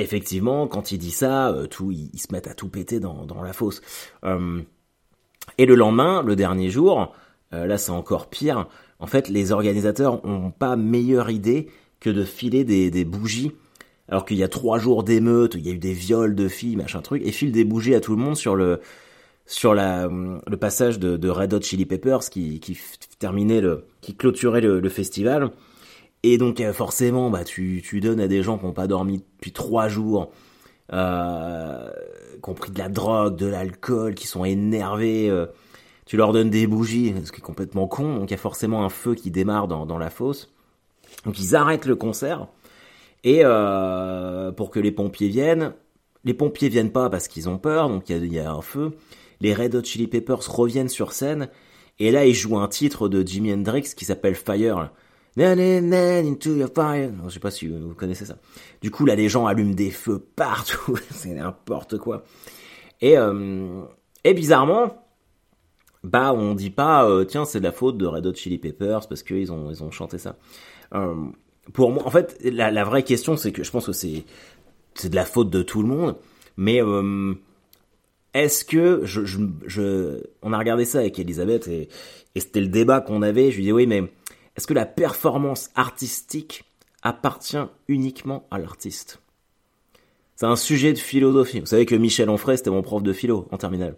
effectivement, 0.00 0.66
quand 0.66 0.92
il 0.92 0.98
dit 0.98 1.10
ça, 1.10 1.50
euh, 1.50 1.66
tout, 1.66 1.90
ils, 1.90 2.18
se 2.18 2.32
mettent 2.32 2.46
à 2.46 2.54
tout 2.54 2.68
péter 2.68 3.00
dans, 3.00 3.42
la 3.42 3.52
fosse. 3.52 3.80
Euh, 4.24 4.60
et 5.56 5.66
le 5.66 5.74
lendemain, 5.74 6.22
le 6.22 6.36
dernier 6.36 6.70
jour, 6.70 7.14
euh, 7.52 7.66
là 7.66 7.78
c'est 7.78 7.90
encore 7.90 8.28
pire. 8.28 8.68
En 8.98 9.06
fait, 9.06 9.28
les 9.28 9.52
organisateurs 9.52 10.24
ont 10.24 10.50
pas 10.50 10.76
meilleure 10.76 11.30
idée 11.30 11.68
que 12.00 12.10
de 12.10 12.24
filer 12.24 12.64
des, 12.64 13.04
bougies. 13.04 13.52
Alors 14.08 14.24
qu'il 14.24 14.38
y 14.38 14.42
a 14.42 14.48
trois 14.48 14.78
jours 14.78 15.04
d'émeute, 15.04 15.54
il 15.54 15.66
y 15.66 15.70
a 15.70 15.72
eu 15.72 15.78
des 15.78 15.92
viols 15.92 16.34
de 16.34 16.48
filles, 16.48 16.76
machin 16.76 17.02
truc, 17.02 17.22
et 17.24 17.32
filent 17.32 17.52
des 17.52 17.64
bougies 17.64 17.94
à 17.94 18.00
tout 18.00 18.16
le 18.16 18.22
monde 18.22 18.36
sur 18.36 18.56
le 18.56 18.80
passage 20.58 20.98
de, 20.98 21.16
de 21.16 21.28
Red 21.28 21.52
Hot 21.54 21.60
Chili 21.60 21.84
Peppers 21.86 22.30
qui, 22.30 22.60
clôturait 24.16 24.60
le 24.60 24.88
festival. 24.88 25.50
Et 26.22 26.38
donc 26.38 26.60
euh, 26.60 26.72
forcément, 26.72 27.30
bah 27.30 27.44
tu, 27.44 27.82
tu 27.84 28.00
donnes 28.00 28.20
à 28.20 28.28
des 28.28 28.42
gens 28.42 28.58
qui 28.58 28.64
n'ont 28.64 28.72
pas 28.72 28.86
dormi 28.86 29.22
depuis 29.36 29.52
trois 29.52 29.88
jours, 29.88 30.30
euh, 30.92 31.90
qui 32.42 32.50
ont 32.50 32.54
pris 32.54 32.70
de 32.70 32.78
la 32.78 32.88
drogue, 32.88 33.36
de 33.36 33.46
l'alcool, 33.46 34.14
qui 34.14 34.26
sont 34.26 34.44
énervés. 34.44 35.30
Euh, 35.30 35.46
tu 36.06 36.16
leur 36.16 36.32
donnes 36.32 36.50
des 36.50 36.66
bougies, 36.66 37.14
ce 37.24 37.30
qui 37.32 37.38
est 37.38 37.42
complètement 37.42 37.86
con. 37.86 38.16
Donc 38.16 38.30
il 38.30 38.32
y 38.32 38.34
a 38.34 38.38
forcément 38.38 38.84
un 38.84 38.88
feu 38.88 39.14
qui 39.14 39.30
démarre 39.30 39.68
dans, 39.68 39.86
dans 39.86 39.98
la 39.98 40.10
fosse. 40.10 40.52
Donc 41.24 41.38
ils 41.38 41.54
arrêtent 41.54 41.86
le 41.86 41.96
concert 41.96 42.48
et 43.24 43.40
euh, 43.44 44.52
pour 44.52 44.70
que 44.70 44.80
les 44.80 44.92
pompiers 44.92 45.28
viennent. 45.28 45.74
Les 46.24 46.34
pompiers 46.34 46.68
viennent 46.68 46.92
pas 46.92 47.10
parce 47.10 47.28
qu'ils 47.28 47.48
ont 47.48 47.58
peur, 47.58 47.88
donc 47.88 48.08
il 48.08 48.24
y, 48.24 48.34
y 48.34 48.38
a, 48.38 48.50
un 48.50 48.62
feu. 48.62 48.96
Les 49.40 49.54
Red 49.54 49.74
Hot 49.74 49.84
Chili 49.84 50.08
Peppers 50.08 50.50
reviennent 50.50 50.88
sur 50.88 51.12
scène 51.12 51.48
et 51.98 52.10
là 52.10 52.26
ils 52.26 52.34
jouent 52.34 52.58
un 52.58 52.68
titre 52.68 53.08
de 53.08 53.26
Jimi 53.26 53.52
Hendrix 53.52 53.94
qui 53.96 54.04
s'appelle 54.04 54.34
Fire. 54.34 54.90
Into 55.40 56.56
your 56.56 56.70
fire. 56.74 57.10
je 57.24 57.34
sais 57.34 57.40
pas 57.40 57.50
si 57.50 57.68
vous 57.68 57.94
connaissez 57.94 58.24
ça. 58.24 58.38
Du 58.80 58.90
coup, 58.90 59.06
là, 59.06 59.14
les 59.14 59.28
gens 59.28 59.46
allument 59.46 59.74
des 59.74 59.90
feux 59.90 60.18
partout. 60.18 60.96
c'est 61.10 61.34
n'importe 61.34 61.98
quoi. 61.98 62.24
Et, 63.00 63.16
euh, 63.16 63.82
et 64.24 64.34
bizarrement, 64.34 65.06
bah, 66.02 66.32
on 66.32 66.54
dit 66.54 66.70
pas, 66.70 67.08
euh, 67.08 67.24
tiens, 67.24 67.44
c'est 67.44 67.60
de 67.60 67.64
la 67.64 67.72
faute 67.72 67.98
de 67.98 68.06
Red 68.06 68.26
Hot 68.26 68.34
Chili 68.34 68.58
Peppers 68.58 69.06
parce 69.08 69.22
qu'ils 69.22 69.52
ont, 69.52 69.70
ils 69.70 69.82
ont 69.84 69.90
chanté 69.90 70.18
ça. 70.18 70.36
Euh, 70.94 71.14
pour 71.72 71.90
moi, 71.92 72.04
en 72.06 72.10
fait, 72.10 72.38
la, 72.42 72.84
vraie 72.84 73.04
question, 73.04 73.36
c'est 73.36 73.52
que 73.52 73.62
je 73.62 73.70
pense 73.70 73.86
que 73.86 73.92
c'est, 73.92 74.24
c'est 74.94 75.10
de 75.10 75.16
la 75.16 75.24
faute 75.24 75.50
de 75.50 75.62
tout 75.62 75.82
le 75.82 75.88
monde. 75.88 76.16
Mais 76.56 76.80
est-ce 78.34 78.64
que 78.64 79.02
je, 79.04 79.24
je, 79.24 80.20
on 80.42 80.52
a 80.52 80.58
regardé 80.58 80.84
ça 80.84 80.98
avec 80.98 81.18
Elisabeth 81.18 81.68
et, 81.68 81.88
et 82.34 82.40
c'était 82.40 82.60
le 82.60 82.68
débat 82.68 83.00
qu'on 83.00 83.22
avait. 83.22 83.50
Je 83.50 83.56
lui 83.56 83.64
dis 83.64 83.72
oui, 83.72 83.86
mais 83.86 84.10
est-ce 84.58 84.66
que 84.66 84.74
la 84.74 84.86
performance 84.86 85.70
artistique 85.76 86.64
appartient 87.02 87.64
uniquement 87.86 88.48
à 88.50 88.58
l'artiste? 88.58 89.20
C'est 90.34 90.46
un 90.46 90.56
sujet 90.56 90.92
de 90.92 90.98
philosophie. 90.98 91.60
Vous 91.60 91.66
savez 91.66 91.86
que 91.86 91.94
Michel 91.94 92.28
Onfray, 92.28 92.56
c'était 92.56 92.70
mon 92.70 92.82
prof 92.82 93.04
de 93.04 93.12
philo 93.12 93.46
en 93.52 93.56
terminale. 93.56 93.94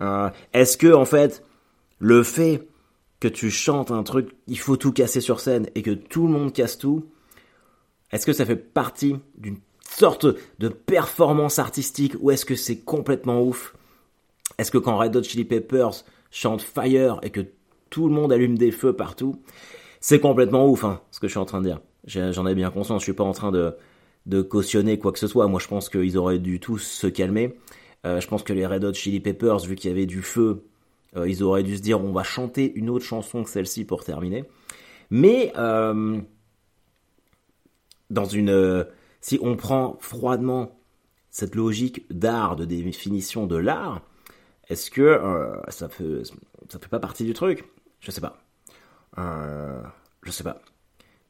Euh, 0.00 0.30
Est-ce 0.54 0.78
que, 0.78 0.90
en 0.94 1.04
fait, 1.04 1.44
le 1.98 2.22
fait 2.22 2.66
que 3.20 3.28
tu 3.28 3.50
chantes 3.50 3.90
un 3.90 4.02
truc, 4.04 4.34
il 4.46 4.58
faut 4.58 4.78
tout 4.78 4.90
casser 4.90 5.20
sur 5.20 5.38
scène 5.38 5.68
et 5.74 5.82
que 5.82 5.90
tout 5.90 6.28
le 6.28 6.32
monde 6.32 6.54
casse 6.54 6.78
tout, 6.78 7.04
est-ce 8.10 8.24
que 8.24 8.32
ça 8.32 8.46
fait 8.46 8.56
partie 8.56 9.16
d'une 9.36 9.58
sorte 9.86 10.26
de 10.60 10.68
performance 10.68 11.58
artistique 11.58 12.14
ou 12.20 12.30
est-ce 12.30 12.46
que 12.46 12.56
c'est 12.56 12.78
complètement 12.78 13.42
ouf? 13.42 13.74
Est-ce 14.56 14.70
que 14.70 14.78
quand 14.78 14.96
Red 14.96 15.14
Hot 15.14 15.24
Chili 15.24 15.44
Peppers 15.44 16.06
chante 16.30 16.62
Fire 16.62 17.18
et 17.22 17.28
que 17.28 17.44
tout 17.94 18.08
le 18.08 18.14
monde 18.14 18.32
allume 18.32 18.58
des 18.58 18.72
feux 18.72 18.92
partout. 18.92 19.36
C'est 20.00 20.18
complètement 20.18 20.68
ouf, 20.68 20.82
hein, 20.82 21.00
ce 21.12 21.20
que 21.20 21.28
je 21.28 21.30
suis 21.30 21.38
en 21.38 21.44
train 21.44 21.60
de 21.60 21.66
dire. 21.66 21.80
J'en 22.06 22.44
ai 22.44 22.56
bien 22.56 22.72
conscience, 22.72 23.02
je 23.02 23.04
suis 23.04 23.12
pas 23.12 23.22
en 23.22 23.32
train 23.32 23.52
de, 23.52 24.42
cautionner 24.42 24.98
quoi 24.98 25.12
que 25.12 25.18
ce 25.20 25.28
soit. 25.28 25.46
Moi, 25.46 25.60
je 25.60 25.68
pense 25.68 25.88
qu'ils 25.88 26.18
auraient 26.18 26.40
dû 26.40 26.58
tous 26.58 26.78
se 26.78 27.06
calmer. 27.06 27.56
Euh, 28.04 28.20
je 28.20 28.26
pense 28.26 28.42
que 28.42 28.52
les 28.52 28.66
Red 28.66 28.82
Hot 28.82 28.94
Chili 28.94 29.20
Peppers, 29.20 29.60
vu 29.60 29.76
qu'il 29.76 29.90
y 29.90 29.94
avait 29.94 30.06
du 30.06 30.22
feu, 30.22 30.64
euh, 31.16 31.28
ils 31.28 31.44
auraient 31.44 31.62
dû 31.62 31.76
se 31.76 31.82
dire 31.82 32.02
on 32.02 32.10
va 32.10 32.24
chanter 32.24 32.72
une 32.74 32.90
autre 32.90 33.04
chanson 33.04 33.44
que 33.44 33.48
celle-ci 33.48 33.84
pour 33.84 34.02
terminer. 34.02 34.44
Mais 35.10 35.52
euh, 35.56 36.20
dans 38.10 38.24
une, 38.24 38.86
si 39.20 39.38
on 39.40 39.54
prend 39.54 39.98
froidement 40.00 40.80
cette 41.30 41.54
logique 41.54 42.06
d'art, 42.10 42.56
de 42.56 42.64
définition 42.64 43.46
de 43.46 43.56
l'art, 43.56 44.02
est-ce 44.68 44.90
que 44.90 45.20
ça 45.68 45.88
fait 45.88 46.24
ça 46.68 46.78
fait 46.80 46.88
pas 46.88 47.00
partie 47.00 47.24
du 47.24 47.34
truc? 47.34 47.64
Je 48.04 48.10
sais 48.10 48.20
pas. 48.20 48.38
Euh, 49.18 49.82
je 50.22 50.30
sais 50.30 50.44
pas. 50.44 50.60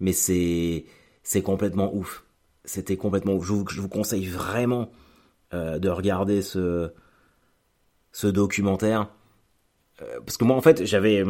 Mais 0.00 0.12
c'est 0.12 0.86
c'est 1.22 1.42
complètement 1.42 1.94
ouf. 1.94 2.24
C'était 2.64 2.96
complètement 2.96 3.34
ouf. 3.34 3.46
Je 3.46 3.52
vous, 3.52 3.68
je 3.68 3.80
vous 3.80 3.88
conseille 3.88 4.26
vraiment 4.26 4.90
euh, 5.54 5.78
de 5.78 5.88
regarder 5.88 6.42
ce 6.42 6.92
ce 8.12 8.26
documentaire 8.26 9.08
euh, 10.02 10.20
parce 10.24 10.36
que 10.36 10.44
moi 10.44 10.56
en 10.56 10.60
fait 10.60 10.84
j'avais 10.84 11.24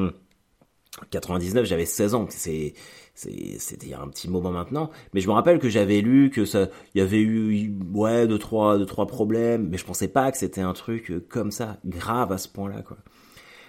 99 1.11 1.61
hum, 1.61 1.67
j'avais 1.67 1.87
16 1.87 2.15
ans 2.15 2.27
c'est 2.29 2.75
c'était 3.15 3.95
un 3.95 4.09
petit 4.09 4.29
moment 4.29 4.51
maintenant 4.51 4.91
mais 5.15 5.21
je 5.21 5.29
me 5.29 5.33
rappelle 5.33 5.59
que 5.59 5.69
j'avais 5.69 6.01
lu 6.01 6.31
que 6.31 6.45
ça 6.45 6.69
il 6.95 6.99
y 6.99 7.01
avait 7.01 7.21
eu 7.21 7.75
ouais 7.93 8.27
deux 8.27 8.39
trois 8.39 8.77
deux 8.79 8.87
trois 8.87 9.07
problèmes 9.07 9.69
mais 9.69 9.79
je 9.79 9.85
pensais 9.85 10.09
pas 10.09 10.31
que 10.31 10.39
c'était 10.39 10.61
un 10.61 10.75
truc 10.75 11.13
comme 11.29 11.51
ça 11.51 11.79
grave 11.85 12.33
à 12.33 12.39
ce 12.39 12.49
point-là 12.49 12.83
quoi 12.83 12.99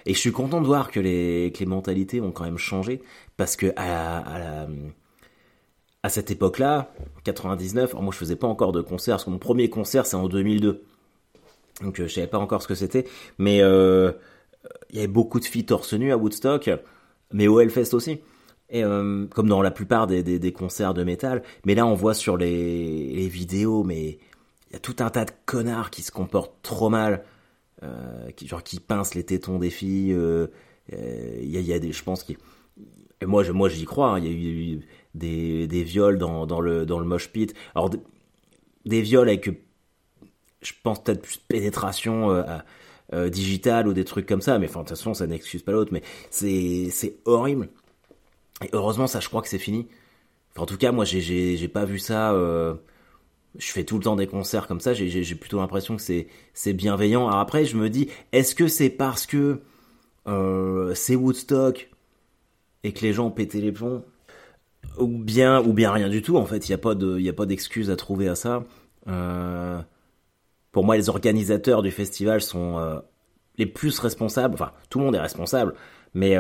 et 0.06 0.14
je 0.14 0.20
suis 0.20 0.32
content 0.32 0.62
de 0.62 0.68
voir 0.68 0.92
que 0.92 1.00
les, 1.00 1.52
que 1.54 1.60
les 1.60 1.66
mentalités 1.66 2.22
ont 2.22 2.32
quand 2.32 2.44
même 2.44 2.58
changé, 2.58 3.02
parce 3.38 3.56
que 3.56 3.74
à, 3.76 4.68
à, 6.04 6.10
cette 6.10 6.30
époque-là, 6.30 6.94
99, 7.24 7.96
moi 7.96 8.12
je 8.12 8.18
faisais 8.18 8.36
pas 8.36 8.48
encore 8.48 8.72
de 8.72 8.82
concert, 8.82 9.16
parce 9.16 9.26
que 9.26 9.32
mon 9.32 9.40
premier 9.40 9.70
concert 9.70 10.06
c'est 10.06 10.16
en 10.16 10.28
2002. 10.28 10.84
Donc 11.82 12.00
euh, 12.00 12.08
je 12.08 12.14
savais 12.14 12.28
pas 12.28 12.38
encore 12.38 12.62
ce 12.62 12.68
que 12.68 12.76
c'était, 12.76 13.06
mais 13.40 13.62
euh, 13.62 14.12
il 14.92 14.98
y 14.98 15.00
avait 15.00 15.08
beaucoup 15.08 15.40
de 15.40 15.46
filles 15.46 15.66
torse 15.66 15.94
nu 15.94 16.12
à 16.12 16.18
Woodstock, 16.18 16.70
mais 17.34 17.48
au 17.48 17.60
Hellfest 17.60 17.94
aussi. 17.94 18.20
Et 18.70 18.84
euh, 18.84 19.26
comme 19.28 19.48
dans 19.48 19.62
la 19.62 19.72
plupart 19.72 20.08
des, 20.08 20.24
des, 20.24 20.40
des, 20.40 20.52
concerts 20.52 20.94
de 20.94 21.04
métal, 21.04 21.44
mais 21.66 21.76
là 21.76 21.86
on 21.86 21.94
voit 21.94 22.16
sur 22.16 22.38
les, 22.38 23.14
les 23.14 23.28
vidéos, 23.28 23.84
mais 23.84 24.20
il 24.70 24.74
y 24.74 24.76
a 24.76 24.80
tout 24.80 24.96
un 25.00 25.10
tas 25.10 25.26
de 25.26 25.32
connards 25.46 25.90
qui 25.90 26.02
se 26.02 26.12
comportent 26.12 26.58
trop 26.64 26.90
mal. 26.90 27.24
Euh, 27.84 28.30
genre 28.46 28.64
qui 28.64 28.80
pince 28.80 29.16
les 29.16 29.24
tétons 29.24 29.60
des 29.60 29.70
filles. 29.70 30.10
Il 30.10 30.16
euh, 30.16 30.48
euh, 30.94 31.40
y, 31.42 31.74
a, 31.74 31.80
des, 31.80 31.92
je 31.92 32.04
pense 32.04 32.24
qui 32.24 32.38
et 33.22 33.26
moi, 33.26 33.44
je, 33.44 33.52
moi, 33.52 33.70
j'y 33.70 33.86
crois. 33.86 34.20
Il 34.20 34.28
hein, 34.28 34.30
y 34.30 34.30
a 34.30 34.32
eu 34.32 35.68
des, 35.68 35.84
viols 35.84 36.18
dans, 36.18 36.46
le 36.62 36.86
dans 36.86 37.00
le 37.00 37.06
mosh 37.06 37.30
pit. 37.30 37.54
Alors 37.74 37.90
des, 38.86 39.02
viols 39.02 39.30
avec, 39.30 39.50
je 40.62 40.74
pense 40.84 41.04
peut-être 41.04 41.22
plus 41.22 41.38
pénétration. 41.38 42.44
euh, 43.14 43.30
digitales 43.30 43.88
ou 43.88 43.94
des 43.94 44.04
trucs 44.04 44.26
comme 44.26 44.42
ça. 44.42 44.58
Mais 44.60 44.68
enfin, 44.68 44.82
de 44.82 44.88
toute 44.88 44.98
façon, 44.98 45.14
ça 45.14 45.28
n'excuse 45.28 45.62
pas 45.62 45.72
l'autre. 45.72 45.94
Mais 45.94 46.02
c'est 46.32 47.20
horrible. 47.26 47.70
Et 48.64 48.70
heureusement, 48.74 49.08
ça, 49.08 49.20
je 49.20 49.30
crois 49.30 49.42
que 49.42 49.48
c'est 49.48 49.60
fini. 49.60 49.88
En 50.58 50.66
tout 50.66 50.78
cas, 50.78 50.92
moi, 50.92 51.06
j'ai 51.06 51.68
pas 51.68 51.86
vu 51.86 52.00
ça. 52.00 52.34
Je 53.58 53.72
fais 53.72 53.84
tout 53.84 53.98
le 53.98 54.04
temps 54.04 54.16
des 54.16 54.28
concerts 54.28 54.68
comme 54.68 54.80
ça. 54.80 54.94
J'ai 54.94 55.36
plutôt 55.36 55.60
l'impression 55.60 55.96
que 55.96 56.02
c'est 56.02 56.74
bienveillant. 56.74 57.28
Alors 57.28 57.40
après, 57.40 57.66
je 57.66 57.78
me 57.78 57.90
dis, 57.90 58.10
est-ce 58.32 58.56
que 58.56 58.68
c'est 58.68 58.90
parce 58.90 59.26
que 59.26 59.62
euh, 60.28 60.94
c'est 60.96 61.16
Woodstock 61.16 61.90
et 62.84 62.92
que 62.92 63.02
les 63.02 63.14
gens 63.14 63.28
ont 63.28 63.32
pété 63.32 63.62
les 63.62 63.72
plombs? 63.72 64.04
Ou 65.00 65.08
bien 65.08 65.62
ou 65.62 65.74
bien 65.74 65.92
rien 65.92 66.10
du 66.10 66.22
tout 66.22 66.38
en 66.38 66.46
fait. 66.46 66.70
Il 66.70 66.72
n'y 66.72 67.30
a 67.30 67.34
pas 67.34 67.46
d'excuse 67.46 67.90
à 67.90 67.96
trouver 67.96 68.28
à 68.28 68.36
ça. 68.36 68.64
Euh, 69.08 69.82
pour 70.72 70.84
moi 70.84 70.96
les 70.96 71.10
organisateurs 71.10 71.82
du 71.82 71.92
festival 71.92 72.42
sont 72.42 72.78
euh, 72.78 73.00
les 73.58 73.66
plus 73.66 73.98
responsables. 74.00 74.54
Enfin 74.54 74.72
tout 74.90 75.00
le 75.00 75.06
monde 75.06 75.16
est 75.16 75.20
responsable. 75.20 75.74
Mais 76.14 76.38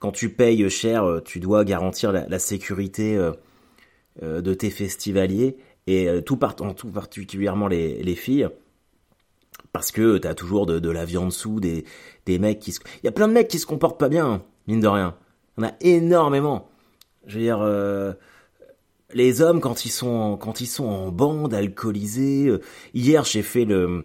quand 0.00 0.10
tu 0.10 0.30
payes 0.30 0.68
cher 0.70 1.20
tu 1.24 1.38
dois 1.38 1.64
garantir 1.64 2.10
la, 2.10 2.38
sécurité 2.40 3.16
de 4.20 4.54
tes 4.54 4.70
festivaliers 4.70 5.56
et 5.86 6.08
tout, 6.24 6.36
part, 6.36 6.56
tout 6.56 6.88
particulièrement 6.88 7.68
les, 7.68 8.02
les 8.02 8.14
filles 8.14 8.48
parce 9.72 9.90
que 9.90 10.18
t'as 10.18 10.34
toujours 10.34 10.66
de, 10.66 10.90
la 10.90 11.04
viande 11.04 11.32
sous 11.32 11.60
des, 11.60 11.84
des 12.26 12.38
mecs 12.38 12.60
qui 12.60 12.72
se... 12.72 12.80
il 13.02 13.06
y 13.06 13.08
a 13.08 13.12
plein 13.12 13.28
de 13.28 13.32
mecs 13.32 13.48
qui 13.48 13.58
se 13.58 13.66
comportent 13.66 14.00
pas 14.00 14.08
bien 14.08 14.42
mine 14.66 14.80
de 14.80 14.88
rien 14.88 15.16
on 15.58 15.62
a 15.62 15.72
énormément 15.80 16.68
je 17.26 17.38
veux 17.38 17.44
dire, 17.44 17.60
euh, 17.62 18.12
les 19.12 19.42
hommes 19.42 19.60
quand 19.60 19.84
ils 19.84 19.90
sont 19.90 20.36
quand 20.36 20.60
ils 20.60 20.66
sont 20.66 20.86
en 20.86 21.10
bande, 21.10 21.54
alcoolisés. 21.54 22.48
Euh, 22.48 22.60
hier, 22.92 23.24
j'ai 23.24 23.42
fait 23.42 23.64
le, 23.64 24.04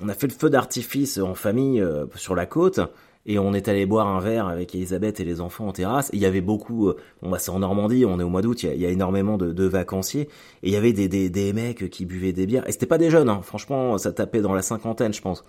on 0.00 0.08
a 0.08 0.14
fait 0.14 0.26
le 0.26 0.32
feu 0.32 0.50
d'artifice 0.50 1.18
en 1.18 1.34
famille 1.34 1.80
euh, 1.80 2.06
sur 2.16 2.34
la 2.34 2.46
côte. 2.46 2.80
Et 3.24 3.38
on 3.38 3.54
est 3.54 3.68
allé 3.68 3.86
boire 3.86 4.08
un 4.08 4.20
verre 4.20 4.48
avec 4.48 4.74
Elisabeth 4.74 5.20
et 5.20 5.24
les 5.24 5.40
enfants 5.40 5.68
en 5.68 5.72
terrasse. 5.72 6.10
il 6.12 6.18
y 6.18 6.26
avait 6.26 6.40
beaucoup, 6.40 6.92
bon 7.22 7.30
bah 7.30 7.38
c'est 7.38 7.52
en 7.52 7.60
Normandie, 7.60 8.04
on 8.04 8.18
est 8.18 8.24
au 8.24 8.28
mois 8.28 8.42
d'août, 8.42 8.64
il 8.64 8.74
y, 8.74 8.86
a 8.86 8.88
énormément 8.88 9.38
de, 9.38 9.64
vacanciers. 9.64 10.28
Et 10.62 10.68
il 10.68 10.72
y 10.72 10.76
avait 10.76 10.92
des, 10.92 11.08
des, 11.08 11.30
des, 11.30 11.52
mecs 11.52 11.88
qui 11.88 12.04
buvaient 12.04 12.32
des 12.32 12.46
bières. 12.46 12.68
Et 12.68 12.72
c'était 12.72 12.86
pas 12.86 12.98
des 12.98 13.10
jeunes, 13.10 13.28
hein. 13.28 13.40
franchement, 13.42 13.96
ça 13.96 14.12
tapait 14.12 14.40
dans 14.40 14.54
la 14.54 14.62
cinquantaine, 14.62 15.14
je 15.14 15.22
pense. 15.22 15.44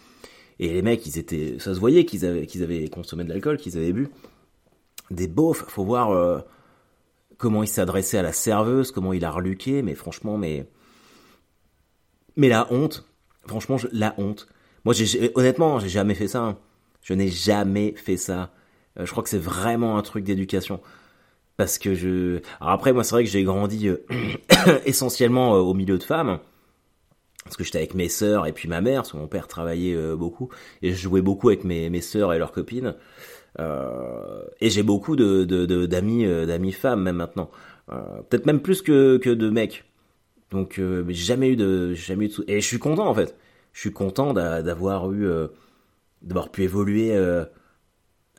Et 0.60 0.72
les 0.72 0.84
mecs, 0.84 1.06
ils 1.08 1.18
étaient, 1.18 1.56
ça 1.58 1.74
se 1.74 1.80
voyait 1.80 2.06
qu'ils 2.06 2.25
avaient, 2.25 2.48
avaient 2.62 2.88
consommé 2.89 3.24
de 3.24 3.30
l'alcool, 3.30 3.58
qu'ils 3.58 3.75
avaient 3.77 3.94
bu. 3.94 4.10
Des 5.10 5.27
beaufs, 5.27 5.65
faut 5.68 5.84
voir 5.84 6.44
comment 7.38 7.63
il 7.63 7.68
s'adressait 7.68 8.18
à 8.18 8.22
la 8.22 8.32
serveuse, 8.32 8.92
comment 8.92 9.13
il 9.13 9.25
a 9.25 9.32
reluqué, 9.32 9.82
mais 9.82 9.96
franchement, 9.96 10.38
mais. 10.38 10.65
Mais 12.36 12.50
la 12.50 12.72
honte, 12.72 13.06
franchement, 13.46 13.77
la 13.92 14.15
honte. 14.18 14.48
Moi, 14.86 14.94
j'ai, 14.94 15.32
honnêtement, 15.36 15.80
j'ai 15.80 15.89
jamais 15.89 16.15
fait 16.15 16.27
ça. 16.27 16.42
Hein. 16.42 16.58
Je 17.03 17.13
n'ai 17.13 17.29
jamais 17.29 17.93
fait 17.95 18.17
ça. 18.17 18.51
Euh, 19.00 19.05
je 19.05 19.12
crois 19.12 19.24
que 19.24 19.29
c'est 19.29 19.38
vraiment 19.38 19.98
un 19.98 20.01
truc 20.01 20.24
d'éducation. 20.24 20.81
Parce 21.57 21.77
que 21.77 21.93
je. 21.93 22.39
Alors 22.60 22.74
après, 22.74 22.93
moi, 22.93 23.03
c'est 23.03 23.15
vrai 23.15 23.24
que 23.24 23.29
j'ai 23.29 23.43
grandi 23.43 23.88
euh, 23.88 23.98
essentiellement 24.86 25.55
euh, 25.55 25.60
au 25.60 25.74
milieu 25.74 25.98
de 25.98 26.03
femmes. 26.03 26.39
Parce 27.43 27.57
que 27.57 27.63
j'étais 27.63 27.79
avec 27.79 27.93
mes 27.93 28.10
sœurs 28.10 28.48
et 28.48 28.53
puis 28.53 28.69
ma 28.69 28.79
mère, 28.81 29.01
parce 29.01 29.12
que 29.12 29.17
mon 29.17 29.27
père 29.27 29.48
travaillait 29.48 30.15
beaucoup. 30.15 30.50
Et 30.81 30.91
je 30.93 30.95
jouais 30.95 31.22
beaucoup 31.22 31.50
avec 31.50 31.65
mes, 31.65 31.89
mes 31.89 32.00
sœurs 32.00 32.33
et 32.33 32.39
leurs 32.39 32.53
copines. 32.53 32.95
Euh, 33.60 34.43
et 34.62 34.69
j'ai 34.69 34.83
beaucoup 34.83 35.15
de, 35.15 35.43
d'amis, 35.86 36.25
euh, 36.25 36.45
d'amis 36.45 36.72
femmes 36.72 37.03
même 37.03 37.17
maintenant. 37.17 37.50
Euh, 37.91 38.22
peut-être 38.29 38.45
même 38.45 38.62
plus 38.62 38.81
que, 38.81 39.17
que 39.17 39.29
de 39.29 39.50
mecs. 39.50 39.86
Donc 40.51 40.79
j'ai 40.79 41.13
jamais 41.13 41.50
eu 41.50 41.55
de 41.55 41.95
jamais 41.95 42.25
eu 42.25 42.27
de 42.27 42.45
et 42.48 42.62
je 42.62 42.67
suis 42.67 42.77
content 42.77 43.07
en 43.07 43.13
fait. 43.15 43.36
Je 43.74 43.79
suis 43.79 43.91
content 43.91 44.33
d'avoir 44.33 45.12
eu 45.12 45.27
d'avoir 46.24 46.50
pu 46.50 46.63
évoluer 46.63 47.15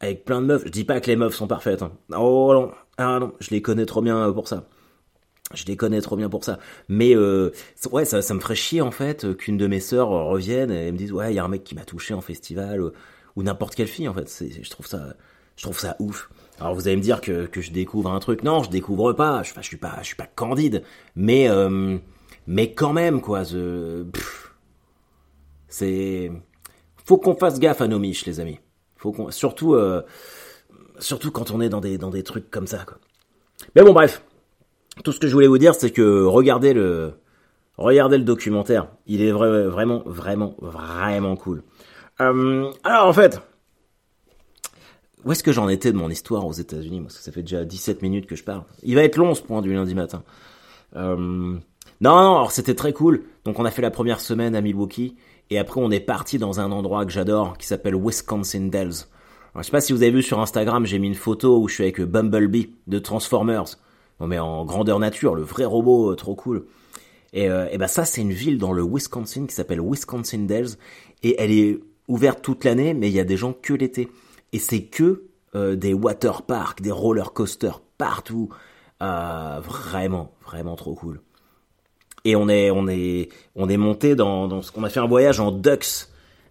avec 0.00 0.24
plein 0.24 0.40
de 0.40 0.46
meufs. 0.46 0.62
Je 0.66 0.70
dis 0.70 0.84
pas 0.84 1.00
que 1.00 1.06
les 1.06 1.16
meufs 1.16 1.34
sont 1.34 1.46
parfaites. 1.46 1.82
Hein. 1.82 1.92
Oh 2.16 2.52
non, 2.52 2.72
ah 2.98 3.18
non, 3.20 3.32
je 3.40 3.50
les 3.50 3.62
connais 3.62 3.86
trop 3.86 4.02
bien 4.02 4.32
pour 4.32 4.48
ça. 4.48 4.68
Je 5.52 5.64
les 5.66 5.76
connais 5.76 6.00
trop 6.00 6.16
bien 6.16 6.28
pour 6.28 6.44
ça. 6.44 6.58
Mais 6.88 7.16
ouais, 7.16 8.04
ça, 8.04 8.22
ça 8.22 8.34
me 8.34 8.40
ferait 8.40 8.54
chier 8.54 8.80
en 8.80 8.90
fait 8.90 9.36
qu'une 9.36 9.56
de 9.56 9.66
mes 9.66 9.80
sœurs 9.80 10.08
revienne 10.08 10.70
et 10.70 10.90
me 10.90 10.96
dise 10.96 11.12
ouais, 11.12 11.32
il 11.32 11.36
y 11.36 11.38
a 11.38 11.44
un 11.44 11.48
mec 11.48 11.64
qui 11.64 11.74
m'a 11.74 11.84
touché 11.84 12.14
en 12.14 12.20
festival 12.20 12.80
ou 13.36 13.42
n'importe 13.42 13.74
quelle 13.74 13.88
fille 13.88 14.08
en 14.08 14.14
fait. 14.14 14.44
Je 14.62 14.70
trouve 14.70 14.86
ça, 14.86 15.14
je 15.56 15.62
trouve 15.62 15.78
ça 15.78 15.96
ouf. 15.98 16.30
Alors 16.60 16.74
vous 16.74 16.86
allez 16.86 16.96
me 16.96 17.02
dire 17.02 17.20
que, 17.20 17.48
je 17.52 17.70
découvre 17.70 18.10
un 18.10 18.20
truc. 18.20 18.42
Non, 18.42 18.62
je 18.62 18.70
découvre 18.70 19.12
pas. 19.12 19.42
Je, 19.42 19.52
suis 19.62 19.76
pas, 19.76 19.98
je 20.00 20.06
suis 20.06 20.16
candide. 20.34 20.82
Mais 21.16 21.48
euh, 21.48 21.98
mais 22.46 22.72
quand 22.72 22.92
même 22.92 23.20
quoi. 23.20 23.42
C'est, 25.68 26.30
faut 27.04 27.18
qu'on 27.18 27.34
fasse 27.34 27.60
gaffe 27.60 27.80
à 27.80 27.88
nos 27.88 27.98
miches, 27.98 28.26
les 28.26 28.40
amis. 28.40 28.58
Faut 28.96 29.12
qu'on, 29.12 29.30
surtout 29.30 29.74
euh, 29.74 30.02
surtout 30.98 31.30
quand 31.30 31.50
on 31.50 31.60
est 31.60 31.68
dans 31.68 31.80
des 31.80 31.98
dans 31.98 32.10
des 32.10 32.22
trucs 32.22 32.50
comme 32.50 32.66
ça. 32.66 32.84
Mais 33.76 33.82
bon 33.82 33.92
bref. 33.92 34.22
Tout 35.02 35.12
ce 35.12 35.18
que 35.18 35.26
je 35.26 35.32
voulais 35.32 35.48
vous 35.48 35.58
dire, 35.58 35.74
c'est 35.74 35.90
que 35.90 36.24
regardez 36.24 36.72
le 36.72 37.14
regardez 37.76 38.16
le 38.16 38.24
documentaire. 38.24 38.88
Il 39.06 39.22
est 39.22 39.32
vraiment 39.32 40.02
vraiment 40.06 40.54
vraiment 40.60 41.36
cool. 41.36 41.62
Euh, 42.20 42.70
alors 42.84 43.08
en 43.08 43.12
fait, 43.12 43.40
où 45.24 45.32
est-ce 45.32 45.42
que 45.42 45.52
j'en 45.52 45.68
étais 45.68 45.90
de 45.90 45.96
mon 45.96 46.10
histoire 46.10 46.46
aux 46.46 46.52
États-Unis? 46.52 47.00
Parce 47.00 47.18
que 47.18 47.22
ça 47.22 47.32
fait 47.32 47.42
déjà 47.42 47.64
17 47.64 48.02
minutes 48.02 48.26
que 48.26 48.36
je 48.36 48.44
parle. 48.44 48.62
Il 48.82 48.94
va 48.94 49.02
être 49.02 49.16
long 49.16 49.34
ce 49.34 49.42
point 49.42 49.62
du 49.62 49.72
lundi 49.74 49.94
matin. 49.94 50.22
Euh, 50.96 51.16
non, 51.16 51.60
non, 52.00 52.36
alors 52.36 52.52
c'était 52.52 52.74
très 52.74 52.92
cool. 52.92 53.24
Donc 53.44 53.58
on 53.58 53.64
a 53.64 53.70
fait 53.70 53.82
la 53.82 53.90
première 53.90 54.20
semaine 54.20 54.54
à 54.54 54.60
Milwaukee 54.60 55.16
et 55.50 55.58
après 55.58 55.80
on 55.80 55.90
est 55.90 56.00
parti 56.00 56.38
dans 56.38 56.60
un 56.60 56.72
endroit 56.72 57.04
que 57.04 57.12
j'adore 57.12 57.58
qui 57.58 57.66
s'appelle 57.66 57.94
Wisconsin 57.94 58.66
Dells. 58.66 59.06
Alors, 59.54 59.62
je 59.62 59.66
sais 59.66 59.72
pas 59.72 59.80
si 59.80 59.92
vous 59.92 60.02
avez 60.02 60.10
vu 60.10 60.22
sur 60.22 60.40
Instagram, 60.40 60.84
j'ai 60.84 60.98
mis 60.98 61.06
une 61.06 61.14
photo 61.14 61.60
où 61.60 61.68
je 61.68 61.74
suis 61.74 61.84
avec 61.84 62.00
Bumblebee 62.00 62.74
de 62.86 62.98
Transformers. 62.98 63.76
Non 64.20 64.26
mais 64.26 64.38
en 64.38 64.64
grandeur 64.64 64.98
nature, 64.98 65.34
le 65.34 65.42
vrai 65.42 65.64
robot, 65.64 66.12
euh, 66.12 66.16
trop 66.16 66.34
cool. 66.34 66.66
Et, 67.32 67.48
euh, 67.48 67.66
ben 67.76 67.86
ça 67.86 68.04
c'est 68.04 68.20
une 68.20 68.32
ville 68.32 68.58
dans 68.58 68.72
le 68.72 68.82
Wisconsin 68.82 69.46
qui 69.46 69.54
s'appelle 69.54 69.80
Wisconsin 69.80 70.38
Dells 70.40 70.76
et 71.22 71.36
elle 71.40 71.50
est 71.50 71.80
ouverte 72.08 72.42
toute 72.42 72.64
l'année, 72.64 72.94
mais 72.94 73.08
il 73.08 73.14
y 73.14 73.20
a 73.20 73.24
des 73.24 73.36
gens 73.36 73.52
que 73.52 73.74
l'été. 73.74 74.08
Et 74.52 74.58
c'est 74.58 74.84
que 74.84 75.24
euh, 75.54 75.76
des 75.76 75.94
water 75.94 76.42
parks, 76.42 76.82
des 76.82 76.90
roller 76.90 77.32
coasters 77.32 77.80
partout. 77.98 78.48
Euh, 79.02 79.60
vraiment, 79.60 80.32
vraiment 80.44 80.76
trop 80.76 80.94
cool. 80.94 81.20
Et 82.24 82.36
on 82.36 82.48
est, 82.48 82.70
on 82.70 82.88
est, 82.88 83.28
on 83.54 83.68
est 83.68 83.76
monté 83.76 84.14
dans, 84.14 84.48
dans 84.48 84.62
ce 84.62 84.72
qu'on 84.72 84.84
a 84.84 84.88
fait 84.88 85.00
un 85.00 85.06
voyage 85.06 85.40
en 85.40 85.50
ducks. 85.52 86.08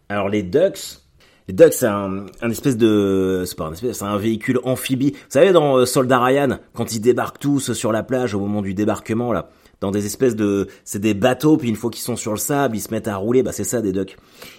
Alors 0.07 0.29
les 0.29 0.43
ducks, 0.43 0.99
les 1.47 1.53
ducks 1.53 1.73
c'est 1.73 1.87
un, 1.87 2.27
un, 2.41 2.49
espèce 2.49 2.77
de, 2.77 3.43
c'est 3.45 3.57
pas 3.57 3.65
un 3.65 3.73
espèce, 3.73 3.97
c'est 3.97 4.05
un 4.05 4.17
véhicule 4.17 4.59
amphibie. 4.63 5.11
Vous 5.11 5.17
savez 5.29 5.51
dans 5.51 5.77
euh, 5.77 5.85
Soldat 5.85 6.23
Ryan, 6.23 6.59
quand 6.73 6.93
ils 6.93 6.99
débarquent 6.99 7.39
tous 7.39 7.73
sur 7.73 7.91
la 7.91 8.03
plage 8.03 8.35
au 8.35 8.39
moment 8.39 8.61
du 8.61 8.73
débarquement 8.73 9.33
là, 9.33 9.49
dans 9.81 9.91
des 9.91 10.05
espèces 10.05 10.35
de, 10.35 10.67
c'est 10.85 10.99
des 10.99 11.13
bateaux, 11.13 11.57
puis 11.57 11.67
une 11.67 11.75
fois 11.75 11.89
qu'ils 11.89 12.03
sont 12.03 12.15
sur 12.15 12.31
le 12.31 12.37
sable, 12.37 12.77
ils 12.77 12.81
se 12.81 12.91
mettent 12.91 13.09
à 13.09 13.17
rouler, 13.17 13.43
bah 13.43 13.51
c'est 13.51 13.65
ça 13.65 13.81
des 13.81 13.91
ducks. 13.91 14.15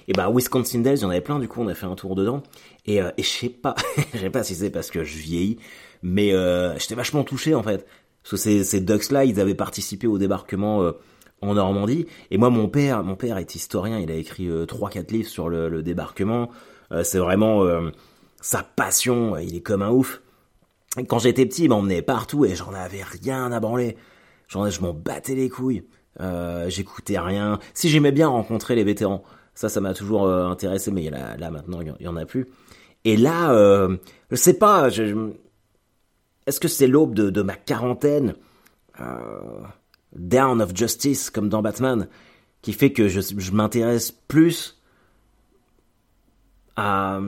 Et 0.09 0.13
bah 0.13 0.31
Wisconsin 0.31 0.81
Dells, 0.81 0.99
il 0.99 1.03
y 1.03 1.05
en 1.05 1.11
avait 1.11 1.23
plein, 1.23 1.39
du 1.39 1.49
coup 1.49 1.63
on 1.63 1.69
a 1.69 1.75
fait 1.75 1.87
un 1.87 1.95
tour 1.95 2.15
dedans. 2.17 2.43
Et, 2.87 3.01
euh, 3.01 3.11
et 3.17 3.23
je 3.23 3.29
sais 3.29 3.49
pas, 3.49 3.75
je 4.15 4.19
sais 4.19 4.31
pas 4.31 4.43
si 4.43 4.55
c'est 4.55 4.71
parce 4.71 4.91
que 4.91 5.05
je 5.05 5.17
vieillis, 5.17 5.59
mais 6.03 6.35
euh, 6.35 6.77
j'étais 6.79 6.95
vachement 6.95 7.25
touché 7.25 7.55
en 7.55 7.63
fait. 7.63 7.87
Parce 8.25 8.33
que 8.33 8.37
ces, 8.37 8.65
ces 8.65 8.81
ducks-là, 8.81 9.25
ils 9.25 9.39
avaient 9.39 9.55
participé 9.55 10.09
au 10.09 10.19
débarquement 10.19 10.83
euh, 10.83 10.93
en 11.41 11.55
Normandie. 11.55 12.07
Et 12.33 12.39
moi, 12.39 12.51
mon 12.51 12.69
père, 12.69 13.05
mon 13.05 13.15
père 13.15 13.39
est 13.39 13.55
historien, 13.55 14.01
il 14.01 14.11
a 14.11 14.15
écrit 14.15 14.49
euh, 14.49 14.67
trois, 14.67 14.91
quatre 14.91 15.13
livres 15.13 15.29
sur 15.29 15.49
le, 15.49 15.83
débarquement. 15.83 16.51
c'est 17.03 17.19
vraiment 17.19 17.65
sa 18.41 18.63
passion, 18.63 19.37
il 19.39 19.57
est 19.57 19.61
comme 19.61 19.83
un 19.83 19.91
ouf. 19.91 20.21
Quand 21.09 21.19
j'étais 21.19 21.47
petit, 21.47 21.65
il 21.65 21.69
m'emmenait 21.71 22.03
partout 22.03 22.45
et 22.45 22.55
j'en 22.55 22.73
avais 22.73 23.03
rien 23.03 23.51
à 23.53 23.61
branler. 23.61 23.97
J'en, 24.49 24.69
je 24.69 24.81
m'en 24.81 24.93
battais 24.93 25.35
les 25.35 25.49
couilles. 25.49 25.85
Euh, 26.21 26.69
j'écoutais 26.69 27.19
rien. 27.19 27.59
Si 27.73 27.89
j'aimais 27.89 28.13
bien 28.13 28.29
rencontrer 28.29 28.75
les 28.75 28.85
vétérans, 28.85 29.25
ça, 29.55 29.69
ça 29.69 29.81
m'a 29.81 29.95
toujours 29.95 30.27
euh, 30.27 30.47
intéressé, 30.47 30.91
mais 30.91 31.11
là, 31.11 31.37
là 31.37 31.51
maintenant, 31.51 31.81
il 31.81 31.95
y, 32.01 32.09
en 32.09 32.17
a 32.17 32.25
plus. 32.27 32.47
Et 33.05 33.17
là, 33.17 33.53
euh, 33.53 33.97
je 34.31 34.37
sais 34.37 34.59
pas, 34.59 34.89
je, 34.89 35.31
est-ce 36.47 36.61
que 36.61 36.69
c'est 36.69 36.87
l'aube 36.87 37.15
de, 37.15 37.43
ma 37.43 37.55
quarantaine, 37.55 38.35
euh, 39.01 39.63
Down 40.15 40.61
of 40.61 40.77
Justice, 40.77 41.31
comme 41.31 41.49
dans 41.49 41.63
Batman, 41.63 42.09
qui 42.63 42.73
fait 42.73 42.93
que 42.93 43.09
je, 43.09 43.21
je 43.21 43.53
m'intéresse 43.53 44.13
plus 44.13 44.81
à, 46.77 47.21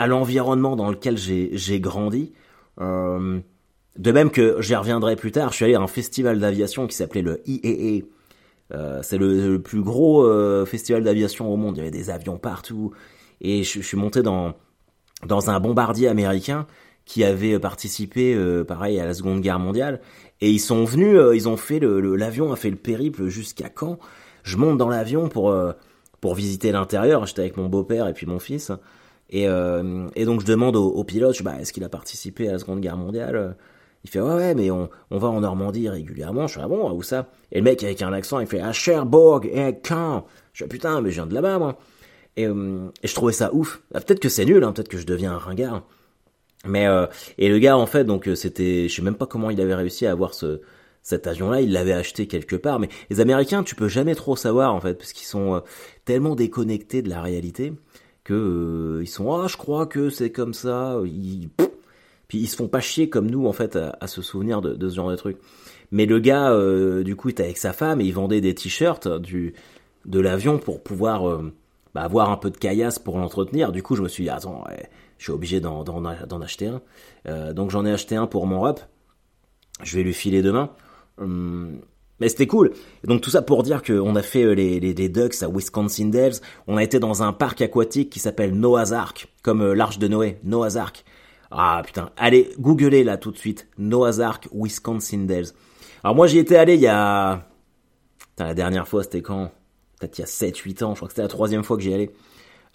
l'environnement 0.00 0.76
dans 0.76 0.90
lequel 0.90 1.16
j'ai, 1.16 1.80
grandi. 1.80 2.32
Euh, 2.80 3.40
de 3.96 4.12
même 4.12 4.30
que 4.30 4.60
j'y 4.62 4.76
reviendrai 4.76 5.16
plus 5.16 5.32
tard, 5.32 5.50
je 5.50 5.56
suis 5.56 5.64
allé 5.64 5.74
à 5.74 5.80
un 5.80 5.88
festival 5.88 6.38
d'aviation 6.38 6.86
qui 6.86 6.94
s'appelait 6.94 7.22
le 7.22 7.42
IAA. 7.46 8.04
Euh, 8.72 9.00
c'est 9.02 9.18
le, 9.18 9.58
plus 9.60 9.82
gros 9.82 10.24
festival 10.64 11.02
d'aviation 11.02 11.52
au 11.52 11.56
monde. 11.56 11.76
Il 11.76 11.78
y 11.78 11.82
avait 11.82 11.90
des 11.90 12.10
avions 12.10 12.38
partout. 12.38 12.92
Et 13.40 13.64
je, 13.64 13.80
suis 13.80 13.96
monté 13.96 14.22
dans, 14.22 14.54
dans 15.26 15.50
un 15.50 15.58
bombardier 15.58 16.06
américain 16.06 16.66
qui 17.08 17.24
avait 17.24 17.58
participé, 17.58 18.34
euh, 18.34 18.64
pareil, 18.64 19.00
à 19.00 19.06
la 19.06 19.14
Seconde 19.14 19.40
Guerre 19.40 19.58
mondiale. 19.58 20.00
Et 20.42 20.50
ils 20.50 20.60
sont 20.60 20.84
venus, 20.84 21.18
ils 21.34 21.48
ont 21.48 21.56
fait 21.56 21.80
le, 21.80 22.14
l'avion 22.14 22.52
a 22.52 22.56
fait 22.56 22.70
le 22.70 22.76
périple 22.76 23.26
jusqu'à 23.28 23.70
Caen. 23.76 23.98
Je 24.44 24.56
monte 24.56 24.78
dans 24.78 24.88
l'avion 24.88 25.28
pour 25.28 25.52
pour 26.20 26.34
visiter 26.34 26.70
l'intérieur. 26.70 27.26
J'étais 27.26 27.40
avec 27.40 27.56
mon 27.56 27.68
beau-père 27.68 28.06
et 28.08 28.12
puis 28.12 28.26
mon 28.26 28.38
fils. 28.38 28.70
Et, 29.30 29.48
euh, 29.48 30.08
et 30.14 30.24
donc 30.24 30.40
je 30.40 30.46
demande 30.46 30.76
au, 30.76 31.04
pilote, 31.04 31.34
je 31.34 31.42
bah, 31.42 31.56
est-ce 31.60 31.72
qu'il 31.72 31.84
a 31.84 31.88
participé 31.88 32.48
à 32.48 32.52
la 32.52 32.58
Seconde 32.58 32.80
Guerre 32.80 32.96
mondiale? 32.96 33.56
Il 34.04 34.10
fait 34.10 34.20
ouais 34.20 34.34
ouais 34.34 34.54
mais 34.54 34.70
on, 34.70 34.88
on 35.10 35.18
va 35.18 35.28
en 35.28 35.40
Normandie 35.40 35.88
régulièrement. 35.88 36.46
Je 36.46 36.52
suis 36.52 36.60
ah 36.62 36.68
bon 36.68 36.90
où 36.92 37.02
ça? 37.02 37.26
Et 37.52 37.58
le 37.58 37.64
mec 37.64 37.82
avec 37.82 38.00
un 38.00 38.12
accent 38.12 38.38
il 38.40 38.46
fait 38.46 38.60
à 38.60 38.72
Cherbourg 38.72 39.40
et 39.44 39.62
à 39.62 39.72
Caen. 39.86 40.24
Je 40.52 40.62
suis 40.62 40.68
putain 40.68 41.00
mais 41.00 41.10
je 41.10 41.16
viens 41.16 41.26
de 41.26 41.34
là-bas 41.34 41.58
moi. 41.58 41.78
Et, 42.36 42.46
euh, 42.46 42.90
et 43.02 43.08
je 43.08 43.14
trouvais 43.14 43.32
ça 43.32 43.52
ouf. 43.52 43.82
Ah, 43.92 44.00
peut-être 44.00 44.20
que 44.20 44.28
c'est 44.28 44.44
nul, 44.44 44.62
hein, 44.62 44.72
peut-être 44.72 44.88
que 44.88 44.98
je 44.98 45.06
deviens 45.06 45.32
un 45.32 45.38
ringard. 45.38 45.82
Mais 46.64 46.86
euh, 46.86 47.06
et 47.38 47.48
le 47.48 47.58
gars 47.58 47.76
en 47.76 47.86
fait 47.86 48.04
donc 48.04 48.28
c'était 48.34 48.88
je 48.88 48.94
sais 48.94 49.02
même 49.02 49.14
pas 49.14 49.26
comment 49.26 49.50
il 49.50 49.60
avait 49.60 49.74
réussi 49.74 50.06
à 50.06 50.10
avoir 50.10 50.34
ce 50.34 50.60
cet 51.08 51.26
avion-là, 51.26 51.62
il 51.62 51.72
l'avait 51.72 51.92
acheté 51.92 52.26
quelque 52.26 52.56
part. 52.56 52.78
Mais 52.78 52.88
les 53.08 53.20
Américains, 53.20 53.62
tu 53.62 53.74
peux 53.74 53.88
jamais 53.88 54.14
trop 54.14 54.36
savoir 54.36 54.74
en 54.74 54.80
fait, 54.80 54.94
parce 54.94 55.12
qu'ils 55.12 55.26
sont 55.26 55.54
euh, 55.54 55.60
tellement 56.04 56.34
déconnectés 56.34 57.02
de 57.02 57.08
la 57.08 57.22
réalité 57.22 57.72
que 58.24 58.34
euh, 58.34 59.02
ils 59.02 59.08
sont 59.08 59.32
ah 59.32 59.46
je 59.48 59.56
crois 59.56 59.86
que 59.86 60.10
c'est 60.10 60.30
comme 60.30 60.52
ça. 60.52 61.00
Ils, 61.06 61.48
puis 62.28 62.38
ils 62.38 62.46
se 62.46 62.56
font 62.56 62.68
pas 62.68 62.80
chier 62.80 63.08
comme 63.08 63.30
nous 63.30 63.46
en 63.46 63.54
fait 63.54 63.76
à, 63.76 64.06
se 64.06 64.20
souvenir 64.20 64.60
de, 64.60 64.88
ce 64.88 64.94
genre 64.94 65.10
de 65.10 65.16
truc. 65.16 65.38
Mais 65.90 66.04
le 66.04 66.18
gars, 66.18 66.52
euh, 66.52 67.02
du 67.02 67.16
coup, 67.16 67.30
était 67.30 67.44
avec 67.44 67.56
sa 67.56 67.72
femme 67.72 68.02
et 68.02 68.04
il 68.04 68.12
vendait 68.12 68.42
des 68.42 68.54
t-shirts 68.54 69.08
du 69.08 69.54
de 70.04 70.20
l'avion 70.20 70.58
pour 70.58 70.82
pouvoir 70.82 71.40
bah, 71.98 72.04
avoir 72.04 72.30
un 72.30 72.36
peu 72.36 72.50
de 72.50 72.56
caillasse 72.56 72.98
pour 72.98 73.18
l'entretenir. 73.18 73.72
Du 73.72 73.82
coup, 73.82 73.96
je 73.96 74.02
me 74.02 74.08
suis 74.08 74.24
dit 74.24 74.30
attends, 74.30 74.64
je 75.18 75.24
suis 75.24 75.32
obligé 75.32 75.60
d'en 75.60 76.40
acheter 76.42 76.68
un. 76.68 77.52
donc 77.52 77.70
j'en 77.70 77.84
ai 77.84 77.92
acheté 77.92 78.16
un 78.16 78.26
pour 78.26 78.46
mon 78.46 78.60
rep. 78.60 78.80
Je 79.82 79.96
vais 79.96 80.02
lui 80.02 80.14
filer 80.14 80.42
demain. 80.42 80.70
Hum, 81.18 81.80
mais 82.20 82.28
c'était 82.28 82.46
cool. 82.46 82.72
donc 83.04 83.20
tout 83.20 83.30
ça 83.30 83.42
pour 83.42 83.62
dire 83.62 83.82
qu'on 83.82 84.16
a 84.16 84.22
fait 84.22 84.42
euh, 84.42 84.52
les, 84.52 84.80
les, 84.80 84.92
les, 84.92 85.08
Ducks 85.08 85.42
à 85.42 85.48
Wisconsin 85.48 86.06
Dells. 86.06 86.40
On 86.66 86.76
a 86.76 86.82
été 86.82 86.98
dans 86.98 87.22
un 87.22 87.32
parc 87.32 87.62
aquatique 87.62 88.10
qui 88.10 88.18
s'appelle 88.18 88.54
Noah's 88.54 88.92
Ark, 88.92 89.28
comme 89.42 89.62
euh, 89.62 89.74
l'arche 89.74 89.98
de 89.98 90.08
Noé, 90.08 90.38
Noah's 90.42 90.76
Ark. 90.76 91.04
Ah 91.50 91.82
putain, 91.84 92.10
allez, 92.16 92.50
googlez 92.58 93.04
là 93.04 93.16
tout 93.16 93.30
de 93.30 93.38
suite. 93.38 93.68
Noah's 93.78 94.20
Ark, 94.20 94.48
Wisconsin 94.52 95.24
Dells. 95.26 95.52
Alors 96.02 96.16
moi 96.16 96.26
j'y 96.26 96.38
étais 96.38 96.56
allé 96.56 96.74
il 96.74 96.80
y 96.80 96.86
a... 96.86 97.46
Putain, 98.18 98.46
la 98.46 98.54
dernière 98.54 98.86
fois 98.86 99.02
c'était 99.02 99.22
quand? 99.22 99.50
Peut-être 99.98 100.18
il 100.18 100.22
y 100.22 100.24
a 100.24 100.26
7-8 100.26 100.84
ans, 100.84 100.94
je 100.94 100.96
crois 100.96 101.08
que 101.08 101.12
c'était 101.12 101.22
la 101.22 101.28
troisième 101.28 101.64
fois 101.64 101.76
que 101.76 101.82
j'y 101.82 101.92
allais. 101.92 102.10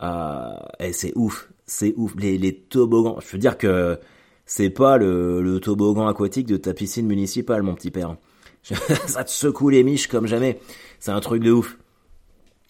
Euh, 0.01 0.55
et 0.79 0.93
c'est 0.93 1.13
ouf, 1.15 1.49
c'est 1.65 1.93
ouf. 1.95 2.13
Les, 2.17 2.55
toboggans, 2.69 3.19
je 3.21 3.31
veux 3.31 3.37
dire 3.37 3.57
que 3.57 3.99
c'est 4.45 4.69
pas 4.69 4.97
le, 4.97 5.59
toboggan 5.61 6.07
aquatique 6.07 6.47
de 6.47 6.57
ta 6.57 6.73
piscine 6.73 7.07
municipale, 7.07 7.63
mon 7.63 7.75
petit 7.75 7.91
père. 7.91 8.15
ça 8.63 9.23
te 9.23 9.31
secoue 9.31 9.69
les 9.69 9.83
miches 9.83 10.07
comme 10.07 10.27
jamais. 10.27 10.59
C'est 10.99 11.11
un 11.11 11.19
truc 11.19 11.43
de 11.43 11.51
ouf. 11.51 11.77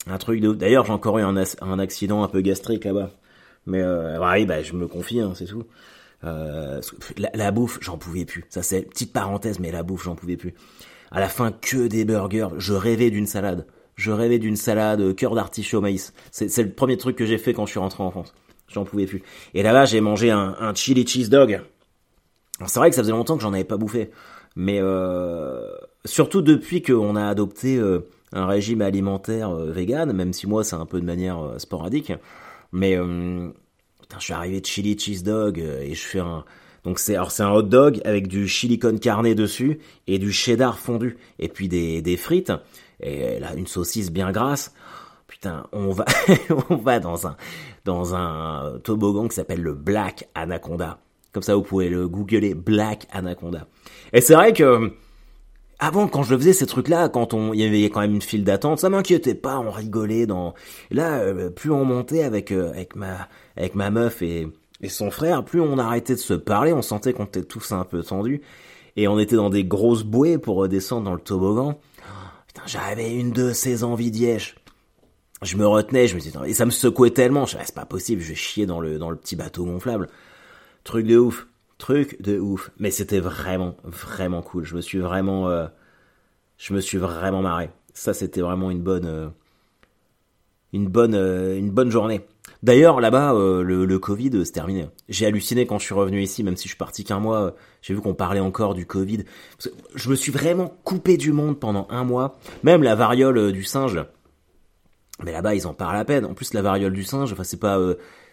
Un 0.07 0.17
truc 0.17 0.41
de 0.41 0.49
ouf. 0.49 0.57
D'ailleurs, 0.57 0.85
j'ai 0.85 0.93
encore 0.93 1.19
eu 1.19 1.23
un, 1.23 1.37
accident 1.79 2.23
un 2.23 2.27
peu 2.27 2.41
gastrique 2.41 2.85
là-bas. 2.85 3.11
Mais 3.65 3.81
euh, 3.81 4.19
oui, 4.19 4.45
bah, 4.45 4.61
je 4.61 4.73
me 4.73 4.87
confie, 4.87 5.21
hein, 5.21 5.33
c'est 5.35 5.45
tout. 5.45 5.63
Euh, 6.23 6.81
la, 7.33 7.51
bouffe, 7.51 7.79
j'en 7.81 7.97
pouvais 7.97 8.25
plus. 8.25 8.45
Ça 8.49 8.63
c'est 8.63 8.83
petite 8.83 9.13
parenthèse, 9.13 9.59
mais 9.59 9.71
la 9.71 9.83
bouffe, 9.83 10.03
j'en 10.03 10.15
pouvais 10.15 10.37
plus. 10.37 10.53
À 11.11 11.19
la 11.19 11.29
fin, 11.29 11.51
que 11.51 11.87
des 11.87 12.05
burgers. 12.05 12.49
Je 12.57 12.73
rêvais 12.73 13.09
d'une 13.09 13.27
salade. 13.27 13.67
Je 13.95 14.11
rêvais 14.11 14.39
d'une 14.39 14.55
salade 14.55 15.01
euh, 15.01 15.13
cœur 15.13 15.35
d'artichaut 15.35 15.81
maïs. 15.81 16.13
C'est 16.31 16.63
le 16.63 16.71
premier 16.71 16.97
truc 16.97 17.15
que 17.15 17.25
j'ai 17.25 17.37
fait 17.37 17.53
quand 17.53 17.65
je 17.65 17.71
suis 17.71 17.79
rentré 17.79 18.03
en 18.03 18.11
France. 18.11 18.33
J'en 18.67 18.85
pouvais 18.85 19.05
plus. 19.05 19.21
Et 19.53 19.63
là-bas, 19.63 19.85
j'ai 19.85 20.01
mangé 20.01 20.31
un, 20.31 20.55
un 20.59 20.73
chili 20.73 21.05
cheese 21.05 21.29
dog. 21.29 21.61
C'est 22.65 22.79
vrai 22.79 22.89
que 22.89 22.95
ça 22.95 23.01
faisait 23.01 23.11
longtemps 23.11 23.35
que 23.35 23.43
j'en 23.43 23.53
avais 23.53 23.63
pas 23.63 23.77
bouffé. 23.77 24.09
Mais 24.55 24.79
euh, 24.79 25.67
surtout 26.05 26.41
depuis 26.41 26.81
qu'on 26.81 27.15
a 27.15 27.27
adopté 27.27 27.77
euh, 27.77 28.07
un 28.31 28.45
régime 28.45 28.81
alimentaire 28.81 29.49
euh, 29.49 29.71
vegan, 29.71 30.11
même 30.13 30.33
si 30.33 30.47
moi 30.47 30.63
c'est 30.63 30.75
un 30.75 30.85
peu 30.85 30.99
de 30.99 31.05
manière 31.05 31.55
sporadique. 31.57 32.13
Mais 32.71 32.97
putain, 32.97 34.19
je 34.19 34.23
suis 34.23 34.33
arrivé 34.33 34.61
de 34.61 34.65
chili 34.65 34.97
cheese 34.97 35.23
dog 35.23 35.59
et 35.59 35.93
je 35.93 36.01
fais 36.01 36.19
un 36.19 36.43
donc 36.83 36.99
c'est 36.99 37.15
alors 37.15 37.31
c'est 37.31 37.43
un 37.43 37.51
hot 37.51 37.61
dog 37.61 38.01
avec 38.03 38.27
du 38.27 38.47
chili 38.47 38.77
con 38.77 38.97
carne 38.97 39.33
dessus 39.35 39.79
et 40.07 40.17
du 40.19 40.33
cheddar 40.33 40.79
fondu 40.79 41.17
et 41.39 41.47
puis 41.47 41.69
des, 41.69 42.01
des 42.01 42.17
frites 42.17 42.51
et 43.03 43.39
là 43.39 43.53
une 43.55 43.67
saucisse 43.67 44.11
bien 44.11 44.31
grasse. 44.31 44.73
Putain, 45.27 45.65
on 45.71 45.91
va 45.91 46.05
on 46.69 46.75
va 46.75 46.99
dans 46.99 47.27
un 47.27 47.35
dans 47.85 48.15
un 48.15 48.79
toboggan 48.83 49.27
qui 49.27 49.35
s'appelle 49.35 49.61
le 49.61 49.73
Black 49.73 50.27
Anaconda. 50.35 50.99
Comme 51.31 51.43
ça 51.43 51.55
vous 51.55 51.63
pouvez 51.63 51.89
le 51.89 52.07
googler 52.07 52.53
Black 52.53 53.07
Anaconda. 53.11 53.67
Et 54.13 54.21
c'est 54.21 54.35
vrai 54.35 54.53
que 54.53 54.93
avant, 55.79 56.07
quand 56.07 56.23
je 56.23 56.37
faisais 56.37 56.53
ces 56.53 56.65
trucs-là, 56.65 57.09
quand 57.09 57.33
on, 57.33 57.51
il 57.51 57.59
y 57.59 57.65
avait 57.65 57.89
quand 57.89 57.99
même 57.99 58.13
une 58.13 58.21
file 58.21 58.45
d'attente, 58.45 58.79
ça 58.79 58.89
m'inquiétait 58.89 59.35
pas, 59.35 59.59
on 59.59 59.69
rigolait 59.69 60.25
dans. 60.25 60.53
Là, 60.91 61.19
euh, 61.19 61.49
plus 61.49 61.71
on 61.71 61.83
montait 61.83 62.23
avec 62.23 62.51
euh, 62.51 62.69
avec 62.69 62.95
ma 62.95 63.27
avec 63.57 63.75
ma 63.75 63.89
meuf 63.89 64.21
et 64.21 64.47
et 64.81 64.89
son 64.89 65.11
frère, 65.11 65.43
plus 65.43 65.61
on 65.61 65.77
arrêtait 65.77 66.13
de 66.13 66.19
se 66.19 66.33
parler, 66.33 66.73
on 66.73 66.81
sentait 66.81 67.13
qu'on 67.13 67.25
était 67.25 67.43
tous 67.43 67.71
un 67.71 67.83
peu 67.83 68.03
tendus 68.03 68.41
et 68.95 69.07
on 69.07 69.19
était 69.19 69.35
dans 69.35 69.49
des 69.49 69.63
grosses 69.63 70.03
bouées 70.03 70.37
pour 70.37 70.57
redescendre 70.57 71.03
dans 71.03 71.13
le 71.13 71.19
toboggan. 71.19 71.77
Putain, 72.53 72.67
j'avais 72.67 73.13
une 73.13 73.31
de 73.31 73.51
ces 73.53 73.83
envies 73.83 74.11
d'Ièche. 74.11 74.55
Je 75.41 75.57
me 75.57 75.67
retenais, 75.67 76.07
je 76.07 76.15
me 76.15 76.21
disais, 76.21 76.37
et 76.45 76.53
ça 76.53 76.65
me 76.65 76.71
secouait 76.71 77.09
tellement, 77.09 77.45
je 77.45 77.57
me 77.57 77.63
c'est 77.63 77.75
pas 77.75 77.85
possible, 77.85 78.21
je 78.21 78.29
vais 78.29 78.35
chier 78.35 78.65
dans 78.65 78.79
le 78.79 78.97
dans 78.97 79.09
le 79.09 79.17
petit 79.17 79.35
bateau 79.35 79.65
gonflable. 79.65 80.07
Truc 80.83 81.05
de 81.07 81.17
ouf. 81.17 81.47
Truc 81.77 82.21
de 82.21 82.39
ouf. 82.39 82.71
Mais 82.77 82.91
c'était 82.91 83.19
vraiment, 83.19 83.75
vraiment 83.83 84.41
cool. 84.41 84.65
Je 84.65 84.75
me 84.75 84.81
suis 84.81 84.99
vraiment, 84.99 85.49
euh, 85.49 85.67
je 86.57 86.73
me 86.73 86.79
suis 86.81 86.97
vraiment 86.97 87.41
marré. 87.41 87.69
Ça, 87.93 88.13
c'était 88.13 88.41
vraiment 88.41 88.71
une 88.71 88.81
bonne, 88.81 89.05
euh, 89.05 89.29
une 90.71 90.87
bonne, 90.87 91.15
euh, 91.15 91.57
une 91.57 91.71
bonne 91.71 91.89
journée. 91.89 92.25
D'ailleurs, 92.63 93.01
là-bas, 93.01 93.33
le, 93.33 93.85
le, 93.85 93.99
Covid, 93.99 94.45
c'est 94.45 94.53
terminé. 94.53 94.87
J'ai 95.09 95.25
halluciné 95.25 95.65
quand 95.65 95.79
je 95.79 95.85
suis 95.85 95.93
revenu 95.93 96.21
ici, 96.21 96.43
même 96.43 96.55
si 96.55 96.63
je 96.63 96.69
suis 96.69 96.77
parti 96.77 97.03
qu'un 97.03 97.19
mois. 97.19 97.55
J'ai 97.81 97.93
vu 97.93 98.01
qu'on 98.01 98.15
parlait 98.15 98.39
encore 98.39 98.73
du 98.73 98.85
Covid. 98.85 99.25
Je 99.95 100.09
me 100.09 100.15
suis 100.15 100.31
vraiment 100.31 100.73
coupé 100.83 101.17
du 101.17 101.33
monde 101.33 101.59
pendant 101.59 101.87
un 101.89 102.05
mois. 102.05 102.39
Même 102.63 102.81
la 102.81 102.95
variole 102.95 103.51
du 103.51 103.63
singe. 103.63 104.03
Mais 105.23 105.31
là-bas, 105.31 105.55
ils 105.55 105.67
en 105.67 105.73
parlent 105.73 105.97
à 105.97 106.05
peine. 106.05 106.25
En 106.25 106.33
plus, 106.33 106.53
la 106.53 106.61
variole 106.61 106.93
du 106.93 107.03
singe, 107.03 107.33
enfin, 107.33 107.43
c'est 107.43 107.59
pas 107.59 107.77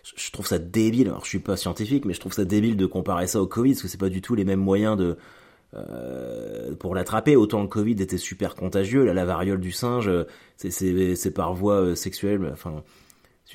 je 0.02 0.30
trouve 0.30 0.46
ça 0.46 0.58
débile. 0.58 1.08
Alors 1.08 1.24
je 1.24 1.28
suis 1.28 1.38
pas 1.38 1.56
scientifique, 1.56 2.04
mais 2.04 2.14
je 2.14 2.20
trouve 2.20 2.32
ça 2.32 2.44
débile 2.44 2.76
de 2.76 2.86
comparer 2.86 3.26
ça 3.26 3.40
au 3.40 3.46
Covid 3.46 3.72
parce 3.72 3.82
que 3.82 3.88
c'est 3.88 3.98
pas 3.98 4.08
du 4.08 4.22
tout 4.22 4.34
les 4.34 4.44
mêmes 4.44 4.60
moyens 4.60 4.96
de 4.96 5.16
euh, 5.74 6.74
pour 6.74 6.94
l'attraper. 6.94 7.36
Autant 7.36 7.62
le 7.62 7.68
Covid 7.68 7.92
était 7.92 8.18
super 8.18 8.54
contagieux, 8.54 9.04
là 9.04 9.14
la 9.14 9.24
variole 9.24 9.60
du 9.60 9.72
singe, 9.72 10.10
c'est 10.56 11.34
par 11.34 11.54
voie 11.54 11.80
euh, 11.80 11.94
sexuelle. 11.94 12.48
Enfin, 12.52 12.82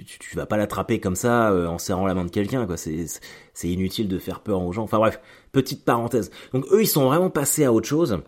tu, 0.04 0.20
tu, 0.20 0.36
vas 0.36 0.46
pas 0.46 0.58
l'attraper 0.58 1.00
comme 1.00 1.16
ça 1.16 1.52
euh, 1.52 1.68
en 1.68 1.78
serrant 1.78 2.06
la 2.06 2.14
main 2.14 2.26
de 2.26 2.30
quelqu'un, 2.30 2.66
quoi. 2.66 2.76
C'est 2.76 3.06
c'est 3.54 3.70
inutile 3.70 4.10
de 4.10 4.20
faire 4.20 4.42
peur 4.42 4.62
aux 4.62 4.74
gens. 4.74 4.84
Enfin 4.84 4.98
bref, 4.98 5.22
petite 5.54 5.86
parenthèse. 5.86 6.32
Donc 6.54 6.66
eux, 6.72 6.82
ils 6.82 6.88
sont 6.88 7.06
vraiment 7.06 7.30
passés 7.30 7.64
à 7.64 7.72
autre 7.72 7.88
chose. 7.88 8.20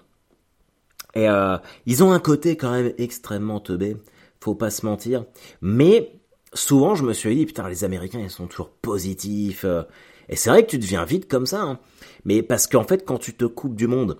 Et 1.13 1.27
euh, 1.27 1.57
ils 1.85 2.03
ont 2.03 2.11
un 2.11 2.19
côté 2.19 2.55
quand 2.55 2.71
même 2.71 2.93
extrêmement 2.97 3.59
teubé, 3.59 3.97
faut 4.39 4.55
pas 4.55 4.69
se 4.69 4.85
mentir. 4.85 5.25
Mais 5.61 6.17
souvent 6.53 6.95
je 6.95 7.03
me 7.03 7.11
suis 7.13 7.35
dit 7.35 7.45
putain 7.45 7.67
les 7.67 7.83
Américains 7.83 8.19
ils 8.19 8.29
sont 8.29 8.47
toujours 8.47 8.69
positifs 8.69 9.65
euh. 9.65 9.83
et 10.29 10.37
c'est 10.37 10.49
vrai 10.49 10.63
que 10.65 10.71
tu 10.71 10.77
deviens 10.77 11.03
vite 11.03 11.27
comme 11.27 11.45
ça 11.45 11.61
hein. 11.61 11.79
mais 12.23 12.41
parce 12.41 12.67
qu'en 12.67 12.85
fait 12.85 13.05
quand 13.05 13.17
tu 13.17 13.33
te 13.33 13.43
coupes 13.43 13.75
du 13.75 13.85
monde 13.85 14.17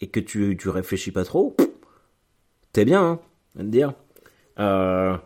et 0.00 0.08
que 0.08 0.18
tu 0.18 0.56
tu 0.58 0.68
réfléchis 0.68 1.12
pas 1.12 1.24
trop 1.24 1.56
t'es 2.72 2.84
bien 2.84 3.02
hein 3.02 3.20
à 3.56 3.62
te 3.62 3.68
dire 3.68 3.94
euh... 4.58 5.16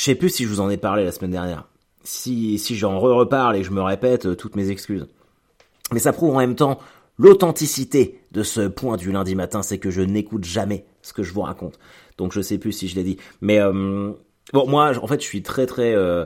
je 0.00 0.06
sais 0.06 0.14
plus 0.14 0.30
si 0.30 0.44
je 0.44 0.48
vous 0.48 0.60
en 0.60 0.70
ai 0.70 0.78
parlé 0.78 1.04
la 1.04 1.12
semaine 1.12 1.32
dernière 1.32 1.68
si 2.04 2.58
si 2.58 2.74
j'en 2.74 2.98
reparle 2.98 3.56
et 3.56 3.62
je 3.62 3.70
me 3.70 3.82
répète 3.82 4.24
euh, 4.24 4.34
toutes 4.34 4.56
mes 4.56 4.70
excuses 4.70 5.06
mais 5.92 5.98
ça 5.98 6.14
prouve 6.14 6.34
en 6.34 6.38
même 6.38 6.54
temps 6.54 6.78
l'authenticité 7.18 8.22
de 8.32 8.42
ce 8.42 8.62
point 8.62 8.96
du 8.96 9.12
lundi 9.12 9.34
matin 9.34 9.62
c'est 9.62 9.76
que 9.76 9.90
je 9.90 10.00
n'écoute 10.00 10.44
jamais 10.44 10.86
ce 11.02 11.12
que 11.12 11.22
je 11.22 11.34
vous 11.34 11.42
raconte 11.42 11.78
donc 12.16 12.32
je 12.32 12.40
sais 12.40 12.56
plus 12.56 12.72
si 12.72 12.88
je 12.88 12.96
l'ai 12.96 13.04
dit 13.04 13.18
mais 13.42 13.60
euh, 13.60 14.12
Bon, 14.52 14.66
moi, 14.66 14.92
en 15.00 15.06
fait, 15.06 15.20
je 15.20 15.26
suis 15.26 15.42
très 15.42 15.66
très 15.66 15.94
euh, 15.94 16.24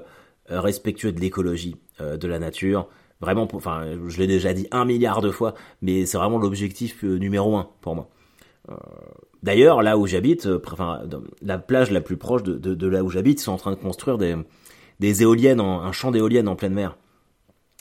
respectueux 0.48 1.12
de 1.12 1.20
l'écologie, 1.20 1.76
de 2.00 2.26
la 2.26 2.38
nature. 2.38 2.88
Vraiment, 3.20 3.46
enfin, 3.52 3.84
je 4.08 4.18
l'ai 4.18 4.26
déjà 4.26 4.54
dit 4.54 4.66
un 4.70 4.86
milliard 4.86 5.20
de 5.20 5.30
fois, 5.30 5.52
mais 5.82 6.06
c'est 6.06 6.16
vraiment 6.16 6.38
l'objectif 6.38 7.02
numéro 7.02 7.56
un 7.56 7.68
pour 7.82 7.94
moi. 7.94 8.08
D'ailleurs, 9.42 9.82
là 9.82 9.98
où 9.98 10.06
j'habite, 10.06 10.48
enfin, 10.66 11.02
la 11.42 11.58
plage 11.58 11.90
la 11.90 12.00
plus 12.00 12.16
proche 12.16 12.42
de, 12.42 12.86
là 12.86 13.04
où 13.04 13.10
j'habite, 13.10 13.40
ils 13.40 13.44
sont 13.44 13.52
en 13.52 13.58
train 13.58 13.72
de 13.72 13.76
construire 13.76 14.18
des, 14.18 15.22
éoliennes, 15.22 15.60
en, 15.60 15.82
un 15.82 15.92
champ 15.92 16.10
d'éoliennes 16.10 16.48
en 16.48 16.56
pleine 16.56 16.72
mer. 16.72 16.96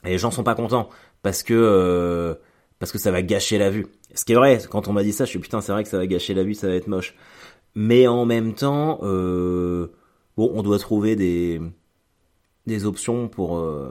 Et 0.03 0.09
les 0.09 0.17
gens 0.17 0.31
sont 0.31 0.43
pas 0.43 0.55
contents 0.55 0.89
parce 1.21 1.43
que 1.43 2.37
parce 2.79 2.91
que 2.91 2.97
ça 2.97 3.11
va 3.11 3.21
gâcher 3.21 3.57
la 3.57 3.69
vue. 3.69 3.87
Ce 4.13 4.25
qui 4.25 4.33
est 4.33 4.35
vrai, 4.35 4.59
quand 4.69 4.89
on 4.89 4.93
m'a 4.93 5.03
dit 5.03 5.13
ça, 5.13 5.23
je 5.23 5.29
suis 5.29 5.39
putain, 5.39 5.61
c'est 5.61 5.71
vrai 5.71 5.83
que 5.83 5.89
ça 5.89 5.97
va 5.97 6.05
gâcher 6.05 6.33
la 6.33 6.43
vue, 6.43 6.53
ça 6.53 6.67
va 6.67 6.75
être 6.75 6.87
moche. 6.87 7.15
Mais 7.75 8.07
en 8.07 8.25
même 8.25 8.53
temps, 8.53 8.99
euh, 9.03 9.87
bon, 10.35 10.51
on 10.53 10.63
doit 10.63 10.79
trouver 10.79 11.15
des, 11.15 11.61
des 12.65 12.85
options 12.85 13.27
pour, 13.27 13.57
euh, 13.57 13.89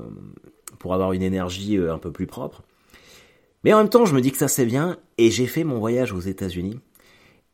pour 0.78 0.94
avoir 0.94 1.12
une 1.12 1.22
énergie 1.22 1.78
euh, 1.78 1.92
un 1.92 1.98
peu 1.98 2.12
plus 2.12 2.26
propre. 2.26 2.62
Mais 3.64 3.72
en 3.72 3.78
même 3.78 3.88
temps, 3.88 4.06
je 4.06 4.14
me 4.14 4.20
dis 4.20 4.32
que 4.32 4.38
ça 4.38 4.48
c'est 4.48 4.66
bien, 4.66 4.98
et 5.18 5.30
j'ai 5.30 5.46
fait 5.46 5.64
mon 5.64 5.78
voyage 5.78 6.12
aux 6.12 6.20
États-Unis, 6.20 6.80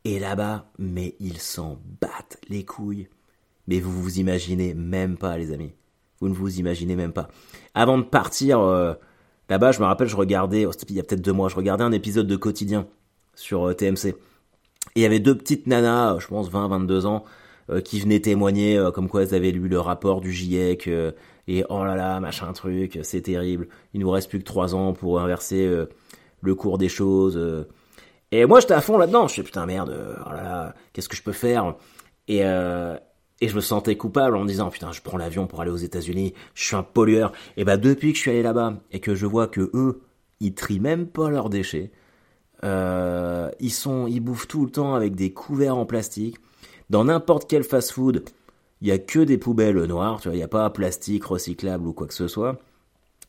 et 0.05 0.19
là-bas, 0.19 0.71
mais 0.77 1.15
ils 1.19 1.39
s'en 1.39 1.79
battent 2.01 2.39
les 2.49 2.65
couilles. 2.65 3.07
Mais 3.67 3.79
vous 3.79 3.91
vous 3.91 4.19
imaginez 4.19 4.73
même 4.73 5.17
pas, 5.17 5.37
les 5.37 5.51
amis. 5.51 5.73
Vous 6.19 6.29
ne 6.29 6.33
vous 6.33 6.59
imaginez 6.59 6.95
même 6.95 7.13
pas. 7.13 7.27
Avant 7.75 7.97
de 7.97 8.03
partir 8.03 8.59
euh, 8.59 8.93
là-bas, 9.49 9.71
je 9.71 9.79
me 9.79 9.85
rappelle, 9.85 10.07
je 10.07 10.15
regardais, 10.15 10.65
oh, 10.65 10.71
il 10.89 10.95
y 10.95 10.99
a 10.99 11.03
peut-être 11.03 11.21
deux 11.21 11.33
mois, 11.33 11.49
je 11.49 11.55
regardais 11.55 11.83
un 11.83 11.91
épisode 11.91 12.27
de 12.27 12.35
quotidien 12.35 12.87
sur 13.35 13.67
euh, 13.67 13.73
TMC. 13.73 14.07
Et 14.07 14.15
il 14.95 15.01
y 15.03 15.05
avait 15.05 15.19
deux 15.19 15.37
petites 15.37 15.67
nanas, 15.67 16.17
je 16.19 16.27
pense 16.27 16.49
20, 16.49 16.67
22 16.69 17.05
ans, 17.05 17.23
qui 17.83 17.99
venaient 17.99 18.19
témoigner 18.19 18.83
comme 18.95 19.07
quoi 19.07 19.21
elles 19.21 19.35
avaient 19.35 19.51
lu 19.51 19.67
le 19.67 19.79
rapport 19.79 20.21
du 20.21 20.31
GIEC 20.31 20.89
et 21.51 21.65
oh 21.69 21.83
là 21.83 21.95
là, 21.95 22.19
machin 22.19 22.53
truc, 22.53 22.99
c'est 23.03 23.21
terrible. 23.21 23.67
Il 23.93 24.01
nous 24.01 24.09
reste 24.09 24.29
plus 24.29 24.39
que 24.39 24.43
trois 24.43 24.75
ans 24.75 24.93
pour 24.93 25.19
inverser 25.19 25.69
le 26.41 26.55
cours 26.55 26.77
des 26.77 26.89
choses. 26.89 27.65
Et 28.31 28.45
moi, 28.45 28.59
j'étais 28.59 28.75
à 28.75 28.81
fond 28.81 28.97
là-dedans. 28.97 29.27
Je 29.27 29.33
suis 29.33 29.43
putain 29.43 29.65
merde, 29.65 29.93
oh 30.25 30.29
là 30.29 30.43
là, 30.43 30.75
qu'est-ce 30.93 31.09
que 31.09 31.15
je 31.15 31.23
peux 31.23 31.31
faire? 31.31 31.75
Et 32.27 32.45
euh, 32.45 32.95
et 33.41 33.47
je 33.47 33.55
me 33.55 33.61
sentais 33.61 33.95
coupable 33.95 34.35
en 34.35 34.41
me 34.41 34.47
disant 34.47 34.69
putain, 34.69 34.91
je 34.91 35.01
prends 35.01 35.17
l'avion 35.17 35.47
pour 35.47 35.61
aller 35.61 35.71
aux 35.71 35.77
États-Unis, 35.77 36.33
je 36.55 36.63
suis 36.63 36.75
un 36.75 36.83
pollueur. 36.83 37.31
Et 37.57 37.63
bah 37.63 37.77
depuis 37.77 38.11
que 38.11 38.17
je 38.17 38.21
suis 38.21 38.31
allé 38.31 38.43
là-bas 38.43 38.75
et 38.91 38.99
que 38.99 39.15
je 39.15 39.25
vois 39.25 39.47
que 39.47 39.71
eux, 39.73 40.01
ils 40.39 40.53
trient 40.53 40.79
même 40.79 41.07
pas 41.07 41.29
leurs 41.29 41.49
déchets. 41.49 41.91
Euh, 42.65 43.49
ils 43.59 43.71
sont, 43.71 44.07
ils 44.07 44.19
bouffent 44.19 44.47
tout 44.47 44.65
le 44.65 44.71
temps 44.71 44.93
avec 44.93 45.15
des 45.15 45.31
couverts 45.31 45.77
en 45.77 45.85
plastique. 45.85 46.37
Dans 46.89 47.05
n'importe 47.05 47.49
quel 47.49 47.63
fast-food, 47.63 48.25
il 48.81 48.87
y 48.87 48.91
a 48.91 48.97
que 48.97 49.19
des 49.19 49.37
poubelles 49.37 49.83
noires. 49.85 50.19
Tu 50.21 50.29
vois, 50.29 50.35
il 50.35 50.39
y 50.39 50.43
a 50.43 50.47
pas 50.47 50.69
plastique 50.69 51.25
recyclable 51.25 51.87
ou 51.87 51.93
quoi 51.93 52.07
que 52.07 52.13
ce 52.13 52.27
soit. 52.27 52.59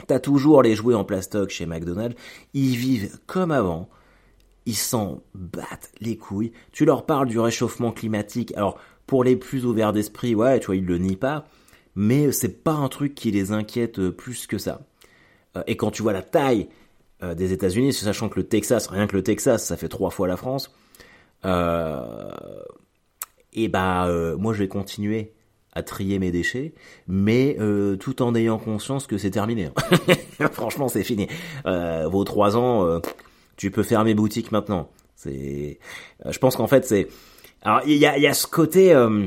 T'as 0.07 0.21
toujours 0.21 0.63
les 0.63 0.75
jouets 0.75 0.95
en 0.95 1.05
plastoc 1.05 1.51
chez 1.51 1.67
McDonald's. 1.67 2.17
Ils 2.55 2.77
vivent 2.77 3.19
comme 3.27 3.51
avant 3.51 3.89
ils 4.67 4.77
s'en 4.77 5.23
battent 5.35 5.91
les 6.01 6.17
couilles. 6.17 6.53
Tu 6.73 6.85
leur 6.85 7.07
parles 7.07 7.29
du 7.29 7.39
réchauffement 7.39 7.93
climatique. 7.93 8.53
Alors, 8.57 8.79
pour 9.07 9.25
les 9.25 9.37
plus 9.37 9.67
ouverts 9.67 9.93
d'esprit, 9.93 10.35
ouais, 10.35 10.61
tu 10.61 10.67
vois, 10.67 10.77
ils 10.77 10.87
le 10.87 10.99
nient 10.99 11.17
pas. 11.17 11.47
Mais 11.97 12.31
c'est 12.33 12.63
pas 12.63 12.73
un 12.73 12.89
truc 12.89 13.15
qui 13.15 13.31
les 13.31 13.53
inquiète 13.53 13.99
euh, 13.99 14.13
plus 14.13 14.47
que 14.47 14.59
ça. 14.59 14.83
Euh, 15.57 15.63
et 15.67 15.77
quand 15.77 15.91
tu 15.91 16.03
vois 16.03 16.13
la 16.13 16.23
taille 16.23 16.69
euh, 17.23 17.35
des 17.35 17.53
États-Unis, 17.53 17.93
sachant 17.93 18.29
que 18.29 18.39
le 18.39 18.47
Texas, 18.47 18.87
rien 18.87 19.07
que 19.07 19.17
le 19.17 19.25
Texas, 19.25 19.65
ça 19.67 19.77
fait 19.77 19.89
trois 19.89 20.11
fois 20.11 20.29
la 20.29 20.37
France, 20.37 20.73
et 23.53 23.69
bah, 23.69 24.07
moi 24.39 24.53
je 24.53 24.59
vais 24.59 24.69
continuer 24.69 25.33
à 25.72 25.83
trier 25.83 26.18
mes 26.18 26.33
déchets, 26.33 26.74
mais 27.06 27.56
tout 28.00 28.22
en 28.22 28.35
ayant 28.35 28.59
conscience 28.59 29.06
que 29.06 29.18
c'est 29.18 29.30
terminé. 29.30 29.70
Franchement, 30.52 30.88
c'est 30.88 31.04
fini. 31.04 31.28
vos 31.64 32.24
trois 32.24 32.56
ans, 32.56 33.00
tu 33.56 33.70
peux 33.70 33.83
fermer 33.83 34.14
boutique 34.14 34.52
maintenant. 34.52 34.90
C'est, 35.20 35.78
euh, 36.24 36.33
je 36.33 36.38
pense 36.38 36.56
qu'en 36.56 36.66
fait 36.66 36.87
c'est, 36.87 37.09
alors 37.61 37.83
il 37.87 37.98
y 37.98 38.06
a, 38.06 38.16
y 38.16 38.26
a 38.26 38.33
ce 38.33 38.46
côté, 38.46 38.94
euh, 38.94 39.26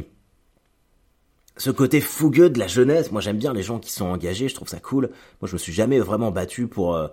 ce 1.55 1.69
côté 1.69 2.01
fougueux 2.01 2.49
de 2.49 2.57
la 2.57 2.65
jeunesse. 2.65 3.11
Moi 3.11 3.21
j'aime 3.21 3.37
bien 3.37 3.53
les 3.53 3.61
gens 3.61 3.77
qui 3.77 3.91
sont 3.91 4.07
engagés, 4.07 4.49
je 4.49 4.55
trouve 4.55 4.67
ça 4.67 4.79
cool. 4.79 5.11
Moi 5.39 5.47
je 5.47 5.53
me 5.53 5.59
suis 5.59 5.71
jamais 5.71 5.99
vraiment 5.99 6.31
battu 6.31 6.67
pour 6.67 6.95
euh, 6.95 7.09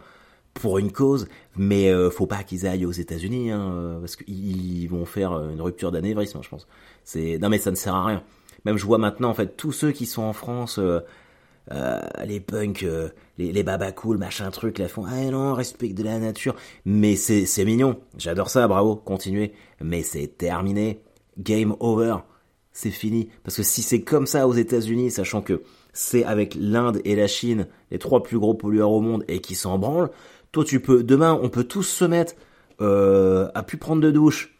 pour 0.54 0.78
une 0.78 0.92
cause, 0.92 1.28
mais 1.56 1.92
faut 2.10 2.26
pas 2.26 2.42
qu'ils 2.42 2.66
aillent 2.66 2.86
aux 2.86 2.90
États-Unis 2.90 3.52
hein, 3.52 3.98
parce 4.00 4.16
qu'ils 4.16 4.88
vont 4.88 5.04
faire 5.04 5.32
une 5.32 5.60
rupture 5.60 5.92
d'anévrisme, 5.92 6.40
je 6.42 6.48
pense. 6.48 6.66
C'est 7.04 7.38
non 7.38 7.50
mais 7.50 7.58
ça 7.58 7.70
ne 7.70 7.76
sert 7.76 7.94
à 7.94 8.06
rien. 8.06 8.24
Même 8.64 8.76
je 8.76 8.84
vois 8.84 8.98
maintenant 8.98 9.30
en 9.30 9.34
fait 9.34 9.56
tous 9.56 9.72
ceux 9.72 9.92
qui 9.92 10.06
sont 10.06 10.22
en 10.22 10.32
France 10.32 10.80
euh, 11.72 12.00
les 12.26 12.40
punks, 12.40 12.82
euh, 12.82 13.10
les, 13.38 13.52
les 13.52 13.62
baba 13.62 13.92
cool, 13.92 14.18
machin 14.18 14.50
truc, 14.50 14.78
la 14.78 14.88
font, 14.88 15.04
ah 15.06 15.22
non, 15.30 15.54
respect 15.54 15.90
de 15.90 16.02
la 16.02 16.18
nature. 16.18 16.56
Mais 16.84 17.16
c'est, 17.16 17.46
c'est 17.46 17.64
mignon. 17.64 18.00
J'adore 18.18 18.50
ça, 18.50 18.66
bravo, 18.66 18.96
continuez. 18.96 19.52
Mais 19.80 20.02
c'est 20.02 20.26
terminé. 20.26 21.00
Game 21.38 21.76
over. 21.78 22.16
C'est 22.72 22.90
fini. 22.90 23.28
Parce 23.44 23.56
que 23.56 23.62
si 23.62 23.82
c'est 23.82 24.02
comme 24.02 24.26
ça 24.26 24.48
aux 24.48 24.54
États-Unis, 24.54 25.12
sachant 25.12 25.42
que 25.42 25.62
c'est 25.92 26.24
avec 26.24 26.56
l'Inde 26.58 27.00
et 27.04 27.14
la 27.14 27.26
Chine, 27.26 27.68
les 27.90 27.98
trois 27.98 28.22
plus 28.22 28.38
gros 28.38 28.54
pollueurs 28.54 28.90
au 28.90 29.00
monde, 29.00 29.24
et 29.28 29.40
qui 29.40 29.54
s'en 29.54 29.78
branlent, 29.78 30.10
toi 30.52 30.64
tu 30.64 30.80
peux, 30.80 31.04
demain, 31.04 31.38
on 31.40 31.50
peut 31.50 31.64
tous 31.64 31.84
se 31.84 32.04
mettre 32.04 32.34
euh, 32.80 33.48
à 33.54 33.62
plus 33.62 33.78
prendre 33.78 34.02
de 34.02 34.10
douche, 34.10 34.56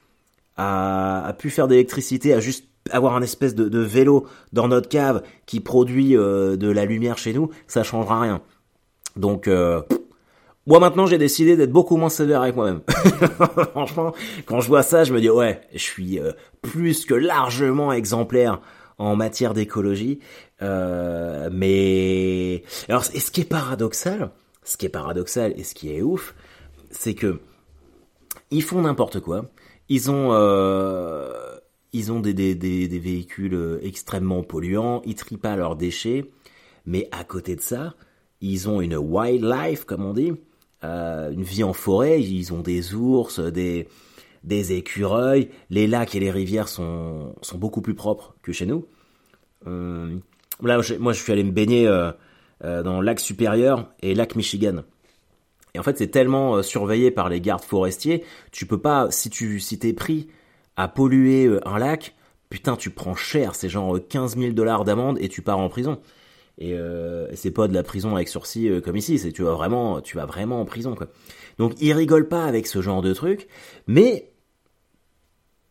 à 0.57 1.35
plus 1.39 1.49
faire 1.49 1.69
d'électricité, 1.69 2.35
à 2.35 2.41
juste 2.41 2.67
avoir 2.91 3.15
un 3.15 3.23
espèce 3.23 3.55
de, 3.55 3.79
vélo 3.79 4.27
dans 4.53 4.69
notre 4.69 4.89
cave 4.89 5.23
qui 5.47 5.61
produit 5.61 6.17
euh, 6.17 6.57
de 6.57 6.71
la 6.71 6.85
lumière 6.85 7.19
chez 7.19 7.33
nous, 7.33 7.51
ça 7.67 7.83
changera 7.83 8.21
rien. 8.21 8.43
Donc, 9.17 9.49
euh, 9.49 9.83
moi 10.67 10.79
maintenant 10.79 11.07
j'ai 11.07 11.19
décidé 11.19 11.57
d'être 11.57 11.73
beaucoup 11.73 11.97
moins 11.97 12.09
sévère 12.09 12.43
avec 12.43 12.57
moi-même. 12.57 12.81
Franchement, 13.73 14.15
quand 14.47 14.61
je 14.61 14.69
vois 14.69 14.83
ça, 14.83 15.05
je 15.05 15.13
me 15.13 15.21
dis 15.21 15.31
ouais, 15.31 15.61
je 15.73 15.79
suis 15.79 16.19
euh, 16.19 16.33
plus 16.63 17.05
que 17.05 17.15
largement 17.15 17.93
exemplaire 17.93 18.61
en 18.99 19.17
matière 19.17 19.55
d'écologie. 19.55 20.21
mais 20.61 22.63
alors, 22.89 23.05
et 23.15 23.21
ce 23.21 23.31
qui 23.31 23.43
est 23.43 23.49
paradoxal, 23.49 24.31
ce 24.63 24.77
qui 24.77 24.87
est 24.87 24.91
paradoxal 24.91 25.55
et 25.57 25.65
ce 25.65 25.75
qui 25.75 25.95
est 25.95 26.03
ouf, 26.03 26.35
c'est 26.91 27.15
que 27.15 27.41
ils 28.51 28.63
font 28.63 28.83
n'importe 28.83 29.21
quoi. 29.21 29.47
Ils 29.89 30.11
ont 30.11 30.33
ils 31.93 32.13
ont 32.13 32.21
des, 32.21 32.35
des, 32.35 32.55
des, 32.55 32.89
des, 32.89 32.99
véhicules 32.99 33.55
euh, 33.55 33.79
extrêmement 33.83 34.43
polluants, 34.43 35.03
ils 35.05 35.15
trient 35.15 35.37
pas 35.37 35.57
leurs 35.57 35.77
déchets, 35.77 36.27
mais 36.87 37.09
à 37.13 37.25
côté 37.25 37.57
de 37.57 37.61
ça, 37.61 37.95
ils 38.41 38.69
ont 38.69 38.81
une 38.81 38.97
wildlife, 38.97 39.85
comme 39.85 40.05
on 40.05 40.13
dit, 40.13 40.33
euh, 40.85 41.31
une 41.31 41.43
vie 41.43 41.65
en 41.65 41.73
forêt, 41.73 42.23
ils 42.23 42.53
ont 42.53 42.61
des 42.61 42.95
ours, 42.95 43.41
des, 43.41 43.89
des 44.45 44.73
écureuils, 44.73 45.51
les 45.69 45.87
lacs 45.87 46.15
et 46.15 46.21
les 46.21 46.31
rivières 46.31 46.69
sont, 46.69 47.35
sont 47.43 47.59
beaucoup 47.59 47.83
plus 47.83 47.95
propres 47.95 48.35
que 48.43 48.53
chez 48.53 48.67
nous. 48.67 48.87
Euh, 49.67 50.17
là, 50.63 50.81
moi, 50.99 51.13
je 51.13 51.23
suis 51.23 51.33
allé 51.33 51.45
me 51.45 51.51
baigner 51.51 51.87
dans 52.63 53.01
le 53.01 53.05
lac 53.05 53.21
supérieur 53.21 53.91
et 54.01 54.15
lac 54.15 54.37
Michigan. 54.37 54.85
Et 55.75 55.79
en 55.79 55.83
fait, 55.83 55.99
c'est 55.99 56.09
tellement 56.09 56.63
surveillé 56.63 57.11
par 57.11 57.29
les 57.29 57.41
gardes 57.41 57.63
forestiers, 57.63 58.25
tu 58.53 58.67
peux 58.67 58.81
pas, 58.81 59.11
si 59.11 59.29
tu 59.29 59.61
si 59.61 59.79
t'es 59.79 59.93
pris 59.93 60.29
polluer 60.89 61.47
euh, 61.47 61.67
un 61.69 61.79
lac, 61.79 62.15
putain, 62.49 62.77
tu 62.77 62.91
prends 62.91 63.15
cher, 63.15 63.55
c'est 63.55 63.69
genre 63.69 63.99
15 64.09 64.37
000 64.37 64.53
dollars 64.53 64.85
d'amende 64.85 65.19
et 65.21 65.29
tu 65.29 65.43
pars 65.43 65.59
en 65.59 65.69
prison. 65.69 66.01
Et 66.59 66.75
euh, 66.75 67.35
c'est 67.35 67.51
pas 67.51 67.69
de 67.69 67.75
la 67.75 67.83
prison 67.83 68.15
avec 68.15 68.29
sursis 68.29 68.69
euh, 68.69 68.81
comme 68.83 68.97
ici, 68.97 69.19
c'est 69.19 69.33
tu 69.33 69.43
vas 69.43 69.53
vraiment, 69.53 70.03
tu 70.03 70.17
vas 70.17 70.27
vraiment 70.27 70.61
en 70.61 70.67
prison. 70.67 70.95
Donc 71.59 71.73
ils 71.81 71.93
rigolent 71.93 72.29
pas 72.29 72.45
avec 72.45 72.67
ce 72.67 72.83
genre 72.83 73.01
de 73.01 73.15
truc, 73.15 73.49
mais 73.87 74.31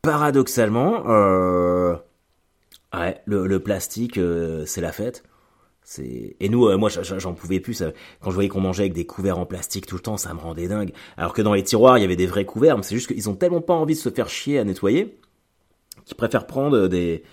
paradoxalement, 0.01 1.03
euh, 1.07 1.95
ouais, 2.93 3.21
le 3.25 3.59
plastique 3.59 4.19
c'est 4.65 4.81
la 4.81 4.91
fête. 4.91 5.23
Et 5.97 6.49
nous, 6.49 6.77
moi, 6.77 6.89
j'en 6.89 7.33
pouvais 7.33 7.59
plus. 7.59 7.83
Quand 8.21 8.29
je 8.29 8.35
voyais 8.35 8.49
qu'on 8.49 8.61
mangeait 8.61 8.83
avec 8.83 8.93
des 8.93 9.05
couverts 9.05 9.39
en 9.39 9.45
plastique 9.45 9.85
tout 9.87 9.95
le 9.95 10.01
temps, 10.01 10.17
ça 10.17 10.33
me 10.33 10.39
rendait 10.39 10.67
dingue. 10.67 10.91
Alors 11.17 11.33
que 11.33 11.41
dans 11.41 11.53
les 11.53 11.63
tiroirs, 11.63 11.97
il 11.97 12.01
y 12.01 12.03
avait 12.03 12.15
des 12.15 12.27
vrais 12.27 12.45
couverts, 12.45 12.77
mais 12.77 12.83
c'est 12.83 12.95
juste 12.95 13.07
qu'ils 13.07 13.29
ont 13.29 13.35
tellement 13.35 13.61
pas 13.61 13.73
envie 13.73 13.95
de 13.95 13.99
se 13.99 14.09
faire 14.09 14.29
chier 14.29 14.59
à 14.59 14.63
nettoyer 14.63 15.17
qu'ils 16.05 16.15
préfèrent 16.15 16.47
prendre 16.47 16.87
des 16.87 17.23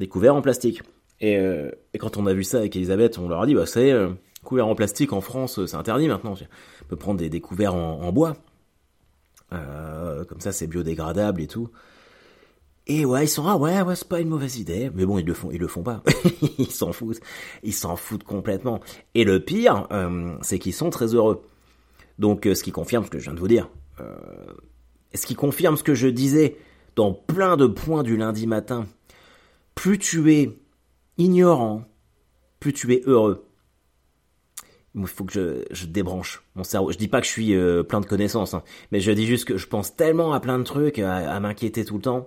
des 0.00 0.08
couverts 0.08 0.34
en 0.34 0.42
plastique. 0.42 0.82
Et, 1.20 1.36
euh, 1.36 1.70
et 1.94 1.98
quand 1.98 2.16
on 2.16 2.26
a 2.26 2.32
vu 2.32 2.42
ça 2.42 2.58
avec 2.58 2.74
Elisabeth, 2.74 3.18
on 3.18 3.28
leur 3.28 3.42
a 3.42 3.46
dit, 3.46 3.54
bah, 3.54 3.66
c'est 3.66 3.92
euh, 3.92 4.08
couverts 4.42 4.66
en 4.66 4.74
plastique 4.74 5.12
en 5.12 5.20
France, 5.20 5.64
c'est 5.66 5.76
interdit 5.76 6.08
maintenant. 6.08 6.34
On 6.82 6.84
peut 6.86 6.96
prendre 6.96 7.20
des, 7.20 7.40
couverts 7.40 7.74
en, 7.74 8.10
bois. 8.10 8.36
Euh, 9.52 10.24
comme 10.24 10.40
ça, 10.40 10.50
c'est 10.50 10.66
biodégradable 10.66 11.42
et 11.42 11.46
tout. 11.46 11.68
Et 12.92 13.04
ouais, 13.04 13.22
ils 13.22 13.28
sont 13.28 13.46
ah 13.46 13.56
ouais, 13.56 13.82
ouais, 13.82 13.94
c'est 13.94 14.08
pas 14.08 14.18
une 14.18 14.30
mauvaise 14.30 14.58
idée, 14.58 14.90
mais 14.92 15.06
bon, 15.06 15.16
ils 15.16 15.24
le 15.24 15.32
font, 15.32 15.52
ils 15.52 15.60
le 15.60 15.68
font 15.68 15.84
pas. 15.84 16.02
ils 16.58 16.72
s'en 16.72 16.92
foutent, 16.92 17.20
ils 17.62 17.72
s'en 17.72 17.94
foutent 17.94 18.24
complètement. 18.24 18.80
Et 19.14 19.22
le 19.22 19.38
pire, 19.38 19.86
euh, 19.92 20.34
c'est 20.42 20.58
qu'ils 20.58 20.74
sont 20.74 20.90
très 20.90 21.14
heureux. 21.14 21.40
Donc, 22.18 22.46
euh, 22.46 22.54
ce 22.56 22.64
qui 22.64 22.72
confirme 22.72 23.04
ce 23.04 23.10
que 23.10 23.20
je 23.20 23.26
viens 23.26 23.34
de 23.34 23.38
vous 23.38 23.46
dire. 23.46 23.70
Euh, 24.00 24.16
ce 25.14 25.24
qui 25.24 25.36
confirme 25.36 25.76
ce 25.76 25.84
que 25.84 25.94
je 25.94 26.08
disais 26.08 26.56
dans 26.96 27.12
plein 27.12 27.56
de 27.56 27.68
points 27.68 28.02
du 28.02 28.16
lundi 28.16 28.48
matin. 28.48 28.88
Plus 29.76 29.96
tu 30.00 30.34
es 30.34 30.58
ignorant, 31.16 31.84
plus 32.58 32.72
tu 32.72 32.92
es 32.92 33.02
heureux. 33.06 33.46
Il 34.96 35.06
faut 35.06 35.22
que 35.22 35.64
je, 35.70 35.86
débranche 35.86 36.42
mon 36.56 36.64
cerveau. 36.64 36.90
Je 36.90 36.98
dis 36.98 37.06
pas 37.06 37.20
que 37.20 37.26
je 37.28 37.30
suis 37.30 37.84
plein 37.84 38.00
de 38.00 38.06
connaissances, 38.06 38.52
hein, 38.52 38.64
mais 38.90 38.98
je 38.98 39.12
dis 39.12 39.26
juste 39.26 39.44
que 39.44 39.56
je 39.56 39.68
pense 39.68 39.94
tellement 39.94 40.32
à 40.32 40.40
plein 40.40 40.58
de 40.58 40.64
trucs, 40.64 40.98
à 40.98 41.38
m'inquiéter 41.38 41.84
tout 41.84 41.94
le 41.94 42.02
temps. 42.02 42.26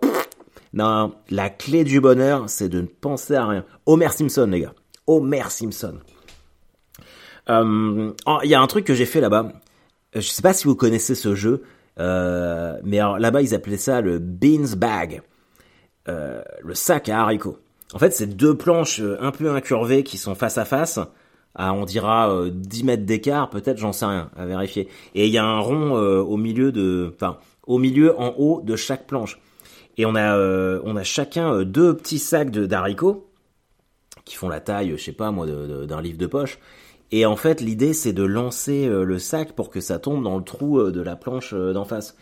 Non, 0.74 1.14
la 1.30 1.50
clé 1.52 1.84
du 1.84 2.02
bonheur, 2.02 2.50
c'est 2.50 2.68
de 2.68 2.82
ne 2.82 2.88
penser 2.88 3.36
à 3.36 3.46
rien. 3.46 3.66
Homer 3.86 4.10
Simpson, 4.10 4.48
les 4.50 4.62
gars. 4.62 4.74
Homer 5.06 5.44
Simpson. 5.50 6.00
Euh, 7.50 8.12
oh, 8.26 8.40
il 8.44 8.50
y 8.50 8.56
a 8.56 8.62
un 8.62 8.68
truc 8.68 8.86
que 8.86 8.96
j'ai 8.96 9.06
fait 9.06 9.22
là-bas. 9.22 9.52
Je 10.16 10.22
sais 10.22 10.42
pas 10.42 10.54
si 10.54 10.66
vous 10.66 10.76
connaissez 10.76 11.16
ce 11.16 11.36
jeu, 11.36 11.64
euh, 12.00 12.80
mais 12.84 12.98
là-bas 12.98 13.42
ils 13.42 13.56
appelaient 13.56 13.78
ça 13.78 14.02
le 14.02 14.20
beans 14.20 14.76
bag, 14.78 15.22
euh, 16.08 16.42
le 16.62 16.76
sac 16.76 17.10
à 17.10 17.22
haricots. 17.22 17.58
En 17.94 18.00
fait, 18.00 18.12
c'est 18.12 18.28
deux 18.28 18.56
planches 18.56 19.02
un 19.20 19.32
peu 19.32 19.52
incurvées 19.52 20.04
qui 20.04 20.18
sont 20.18 20.36
face 20.36 20.58
à 20.58 20.66
face, 20.66 21.00
à 21.56 21.74
on 21.74 21.86
dira 21.86 22.46
10 22.52 22.84
mètres 22.84 23.06
d'écart, 23.06 23.50
peut-être, 23.50 23.78
j'en 23.78 23.92
sais 23.92 24.06
rien, 24.06 24.32
à 24.36 24.46
vérifier. 24.46 24.88
Et 25.14 25.28
il 25.28 25.32
y 25.32 25.38
a 25.38 25.46
un 25.46 25.60
rond 25.60 25.92
au 25.96 26.38
milieu 26.38 26.72
de, 26.72 27.12
enfin, 27.16 27.38
au 27.68 27.78
milieu 27.78 28.20
en 28.20 28.34
haut 28.38 28.62
de 28.64 28.76
chaque 28.76 29.06
planche. 29.06 29.40
Et 29.98 30.06
on 30.06 30.16
a, 30.16 30.36
euh, 30.38 30.82
on 30.84 30.96
a 30.96 31.04
chacun 31.04 31.54
euh, 31.54 31.66
deux 31.66 31.96
petits 31.96 32.20
sacs 32.20 32.52
d'haricots 32.52 33.28
qui 34.26 34.36
font 34.36 34.50
la 34.50 34.62
taille, 34.62 34.94
je 34.98 35.04
sais 35.04 35.12
pas 35.12 35.32
moi, 35.32 35.46
d'un 35.46 36.02
livre 36.02 36.18
de 36.18 36.28
poche. 36.28 36.60
Et 37.12 37.26
en 37.26 37.36
fait, 37.36 37.62
l'idée, 37.62 37.94
c'est 37.94 38.14
de 38.14 38.24
lancer 38.24 38.88
le 38.88 39.20
sac 39.20 39.52
pour 39.52 39.70
que 39.70 39.82
ça 39.82 40.00
tombe 40.00 40.24
dans 40.24 40.38
le 40.38 40.44
trou 40.44 40.82
de 40.92 41.02
la 41.02 41.18
planche 41.18 41.54
d'en 41.54 41.84
face. 41.84 42.16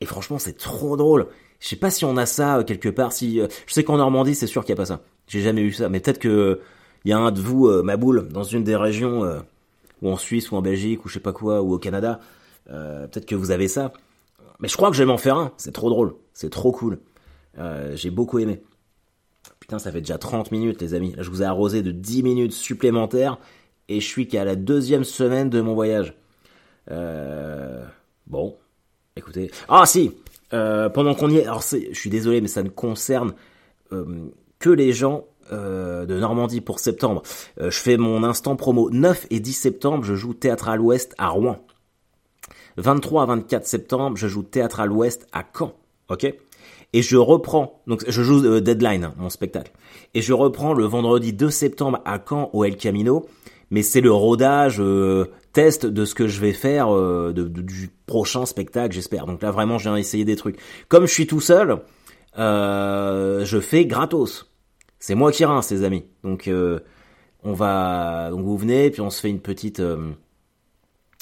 Et 0.00 0.04
franchement, 0.04 0.38
c'est 0.38 0.58
trop 0.58 0.96
drôle. 0.96 1.28
Je 1.60 1.68
sais 1.68 1.76
pas 1.76 1.90
si 1.90 2.04
on 2.04 2.16
a 2.16 2.26
ça 2.26 2.62
quelque 2.66 2.88
part. 2.88 3.12
Si 3.12 3.40
je 3.66 3.72
sais 3.72 3.84
qu'en 3.84 3.98
Normandie, 3.98 4.34
c'est 4.34 4.48
sûr 4.48 4.64
qu'il 4.64 4.70
y 4.70 4.72
a 4.72 4.76
pas 4.76 4.84
ça. 4.84 5.00
J'ai 5.28 5.40
jamais 5.40 5.62
eu 5.62 5.72
ça, 5.72 5.88
mais 5.88 6.00
peut-être 6.00 6.18
que 6.18 6.60
il 7.04 7.10
y 7.10 7.14
a 7.14 7.18
un 7.18 7.30
de 7.30 7.40
vous, 7.40 7.70
ma 7.84 7.96
boule, 7.96 8.28
dans 8.28 8.42
une 8.42 8.64
des 8.64 8.76
régions, 8.76 9.40
ou 10.02 10.10
en 10.10 10.16
Suisse, 10.16 10.50
ou 10.50 10.56
en 10.56 10.62
Belgique, 10.62 11.04
ou 11.04 11.08
je 11.08 11.14
sais 11.14 11.20
pas 11.20 11.32
quoi, 11.32 11.62
ou 11.62 11.72
au 11.72 11.78
Canada. 11.78 12.18
peut-être 12.66 13.26
que 13.26 13.36
vous 13.36 13.52
avez 13.52 13.68
ça. 13.68 13.92
Mais 14.60 14.68
je 14.68 14.76
crois 14.76 14.90
que 14.90 14.96
je 14.96 15.02
vais 15.02 15.06
m'en 15.06 15.18
faire 15.18 15.36
un. 15.36 15.52
C'est 15.56 15.72
trop 15.72 15.90
drôle. 15.90 16.14
C'est 16.32 16.50
trop 16.50 16.72
cool. 16.72 16.98
Euh, 17.58 17.94
j'ai 17.94 18.10
beaucoup 18.10 18.38
aimé. 18.38 18.62
Putain, 19.60 19.78
ça 19.78 19.92
fait 19.92 20.00
déjà 20.00 20.18
30 20.18 20.50
minutes, 20.50 20.80
les 20.80 20.94
amis. 20.94 21.14
Je 21.18 21.30
vous 21.30 21.42
ai 21.42 21.44
arrosé 21.44 21.82
de 21.82 21.90
10 21.90 22.22
minutes 22.22 22.52
supplémentaires 22.52 23.38
et 23.88 24.00
je 24.00 24.06
suis 24.06 24.26
qu'à 24.26 24.44
la 24.44 24.56
deuxième 24.56 25.04
semaine 25.04 25.50
de 25.50 25.60
mon 25.60 25.74
voyage. 25.74 26.14
Euh, 26.90 27.84
bon, 28.26 28.56
écoutez. 29.16 29.50
Ah 29.68 29.84
si, 29.86 30.12
euh, 30.52 30.88
pendant 30.88 31.14
qu'on 31.14 31.30
y 31.30 31.36
est, 31.36 31.44
alors 31.44 31.62
je 31.62 31.92
suis 31.92 32.10
désolé, 32.10 32.40
mais 32.40 32.48
ça 32.48 32.62
ne 32.62 32.68
concerne 32.68 33.34
que 34.58 34.70
les 34.70 34.92
gens 34.92 35.24
de 35.50 36.18
Normandie 36.18 36.60
pour 36.60 36.78
septembre. 36.78 37.22
je 37.58 37.70
fais 37.70 37.96
mon 37.96 38.22
instant 38.22 38.54
promo 38.54 38.90
9 38.90 39.28
et 39.30 39.40
10 39.40 39.52
septembre. 39.54 40.04
Je 40.04 40.14
joue 40.14 40.34
Théâtre 40.34 40.68
à 40.68 40.76
l'Ouest 40.76 41.14
à 41.16 41.28
Rouen. 41.28 41.56
23 42.78 43.22
à 43.22 43.26
24 43.26 43.66
septembre, 43.66 44.16
je 44.16 44.28
joue 44.28 44.42
Théâtre 44.42 44.80
à 44.80 44.86
l'Ouest 44.86 45.26
à 45.32 45.44
Caen. 45.56 45.74
Ok? 46.08 46.32
Et 46.94 47.02
je 47.02 47.16
reprends, 47.16 47.82
donc 47.86 48.04
je 48.08 48.22
joue 48.22 48.44
euh, 48.44 48.60
Deadline, 48.60 49.04
hein, 49.04 49.14
mon 49.18 49.28
spectacle, 49.28 49.72
et 50.14 50.22
je 50.22 50.32
reprends 50.32 50.72
le 50.72 50.84
vendredi 50.84 51.34
2 51.34 51.50
septembre 51.50 52.00
à 52.06 52.18
Caen 52.26 52.48
au 52.54 52.64
El 52.64 52.76
Camino, 52.76 53.26
mais 53.70 53.82
c'est 53.82 54.00
le 54.00 54.10
rodage 54.10 54.80
euh, 54.80 55.26
test 55.52 55.84
de 55.84 56.04
ce 56.06 56.14
que 56.14 56.26
je 56.26 56.40
vais 56.40 56.54
faire 56.54 56.94
euh, 56.94 57.34
du 57.34 57.90
prochain 58.06 58.46
spectacle, 58.46 58.94
j'espère. 58.94 59.26
Donc 59.26 59.42
là 59.42 59.50
vraiment, 59.50 59.76
j'ai 59.76 59.90
essayé 59.98 60.24
des 60.24 60.36
trucs. 60.36 60.58
Comme 60.88 61.06
je 61.06 61.12
suis 61.12 61.26
tout 61.26 61.40
seul, 61.40 61.82
je 62.36 63.60
fais 63.60 63.84
gratos. 63.84 64.50
C'est 64.98 65.14
moi 65.14 65.30
qui 65.30 65.44
rince, 65.44 65.70
les 65.70 65.84
amis. 65.84 66.04
Donc 66.24 66.48
on 67.42 67.52
va, 67.52 68.30
donc 68.30 68.40
vous 68.44 68.56
venez, 68.56 68.90
puis 68.90 69.02
on 69.02 69.10
se 69.10 69.20
fait 69.20 69.28
une 69.28 69.40
petite. 69.40 69.82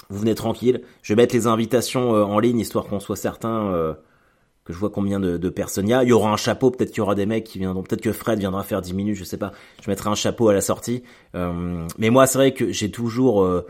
Vous 0.09 0.19
venez 0.19 0.35
tranquille. 0.35 0.83
Je 1.03 1.12
vais 1.12 1.23
mettre 1.23 1.35
les 1.35 1.47
invitations 1.47 2.11
en 2.11 2.38
ligne 2.38 2.59
histoire 2.59 2.87
qu'on 2.87 3.01
soit 3.01 3.16
certain 3.16 3.97
que 4.66 4.73
je 4.73 4.79
vois 4.79 4.90
combien 4.90 5.21
de, 5.21 5.49
personnes 5.49 5.87
il 5.87 5.92
y 5.92 5.95
a. 5.95 6.03
Il 6.03 6.09
y 6.09 6.12
aura 6.12 6.33
un 6.33 6.37
chapeau, 6.37 6.71
peut-être 6.71 6.90
qu'il 6.90 6.99
y 6.99 7.01
aura 7.01 7.14
des 7.14 7.25
mecs 7.25 7.45
qui 7.45 7.59
viendront, 7.59 7.83
peut-être 7.83 8.03
que 8.03 8.12
Fred 8.12 8.38
viendra 8.40 8.64
faire 8.64 8.83
10 8.83 8.95
minutes, 8.95 9.14
je 9.14 9.25
sais 9.25 9.37
pas. 9.37 9.53
Je 9.83 9.88
mettrai 9.88 10.11
un 10.11 10.16
chapeau 10.16 10.49
à 10.49 10.55
la 10.55 10.61
sortie. 10.61 11.05
Euh, 11.35 11.87
mais 11.99 12.11
moi, 12.11 12.27
c'est 12.27 12.38
vrai 12.38 12.53
que 12.53 12.73
j'ai 12.73 12.90
toujours, 12.90 13.45
euh, 13.45 13.64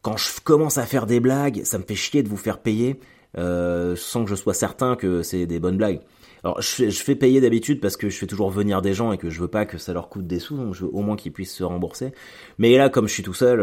quand 0.00 0.16
je 0.16 0.40
commence 0.42 0.78
à 0.78 0.86
faire 0.86 1.06
des 1.06 1.18
blagues, 1.18 1.62
ça 1.64 1.76
me 1.78 1.82
fait 1.82 1.96
chier 1.96 2.22
de 2.22 2.28
vous 2.28 2.36
faire 2.36 2.58
payer 2.58 3.00
euh, 3.36 3.96
sans 3.96 4.24
que 4.24 4.30
je 4.30 4.36
sois 4.36 4.54
certain 4.54 4.94
que 4.94 5.22
c'est 5.22 5.46
des 5.46 5.58
bonnes 5.58 5.76
blagues. 5.76 6.00
Alors, 6.48 6.62
je, 6.62 6.90
fais 6.90 7.14
payer 7.14 7.40
d'habitude 7.40 7.80
parce 7.80 7.96
que 7.96 8.08
je 8.08 8.16
fais 8.16 8.26
toujours 8.26 8.50
venir 8.50 8.80
des 8.82 8.94
gens 8.94 9.12
et 9.12 9.18
que 9.18 9.28
je 9.30 9.40
veux 9.40 9.48
pas 9.48 9.66
que 9.66 9.78
ça 9.78 9.92
leur 9.92 10.08
coûte 10.08 10.26
des 10.26 10.38
sous, 10.38 10.56
donc 10.56 10.74
je 10.74 10.84
veux 10.84 10.90
au 10.92 11.02
moins 11.02 11.16
qu'ils 11.16 11.32
puissent 11.32 11.54
se 11.54 11.64
rembourser. 11.64 12.12
Mais 12.58 12.76
là, 12.76 12.88
comme 12.88 13.06
je 13.06 13.12
suis 13.12 13.22
tout 13.22 13.34
seul, 13.34 13.60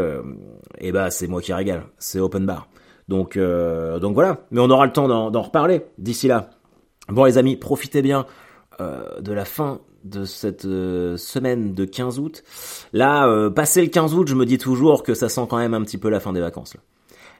et 0.78 0.88
eh 0.88 0.92
bah 0.92 1.10
c'est 1.10 1.26
moi 1.26 1.40
qui 1.40 1.52
régale, 1.52 1.84
c'est 1.98 2.20
open 2.20 2.46
bar. 2.46 2.68
Donc, 3.08 3.36
donc 3.36 4.14
voilà. 4.14 4.46
Mais 4.52 4.60
on 4.60 4.70
aura 4.70 4.86
le 4.86 4.92
temps 4.92 5.08
d'en 5.30 5.42
reparler 5.42 5.82
d'ici 5.98 6.28
là. 6.28 6.50
Bon 7.08 7.24
les 7.24 7.38
amis, 7.38 7.56
profitez 7.56 8.02
bien 8.02 8.26
euh, 8.80 9.20
de 9.20 9.32
la 9.32 9.46
fin 9.46 9.80
de 10.04 10.26
cette 10.26 10.66
euh, 10.66 11.16
semaine 11.16 11.72
de 11.72 11.86
15 11.86 12.18
août. 12.18 12.42
Là, 12.92 13.26
euh, 13.26 13.48
passé 13.48 13.80
le 13.80 13.88
15 13.88 14.14
août, 14.14 14.28
je 14.28 14.34
me 14.34 14.44
dis 14.44 14.58
toujours 14.58 15.02
que 15.02 15.14
ça 15.14 15.30
sent 15.30 15.46
quand 15.48 15.56
même 15.56 15.72
un 15.72 15.82
petit 15.82 15.96
peu 15.96 16.10
la 16.10 16.20
fin 16.20 16.34
des 16.34 16.40
vacances. 16.40 16.76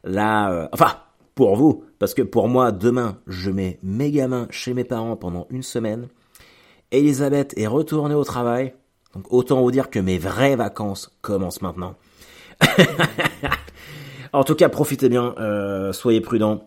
Là, 0.03 0.69
enfin, 0.73 0.97
pour 1.37 1.55
vous, 1.55 1.85
parce 2.01 2.15
que 2.15 2.23
pour 2.23 2.49
moi, 2.49 2.73
demain, 2.73 3.19
je 3.29 3.51
mets 3.51 3.79
mes 3.83 4.11
gamins 4.11 4.49
chez 4.51 4.75
mes 4.75 4.85
parents 4.85 5.17
pendant 5.17 5.47
une 5.51 5.63
semaine. 5.63 6.09
Elisabeth 6.91 7.53
est 7.59 7.67
retournée 7.67 8.15
au 8.15 8.25
travail. 8.25 8.75
Donc 9.15 9.33
autant 9.33 9.61
vous 9.61 9.71
dire 9.71 9.91
que 9.91 9.99
mes 9.99 10.19
vraies 10.19 10.57
vacances 10.57 11.11
commencent 11.21 11.63
maintenant. 11.63 11.95
en 14.33 14.45
tout 14.45 14.55
cas, 14.55 14.71
profitez 14.71 15.11
bien, 15.11 15.35
soyez 15.93 16.23
prudents. 16.23 16.65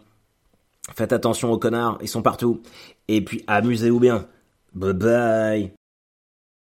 Faites 0.95 1.13
attention 1.13 1.51
aux 1.51 1.57
connards, 1.57 1.97
ils 2.01 2.07
sont 2.07 2.21
partout. 2.21 2.61
Et 3.07 3.23
puis 3.25 3.43
amusez-vous 3.47 3.99
bien. 3.99 4.27
Bye 4.73 4.93
bye 4.93 5.78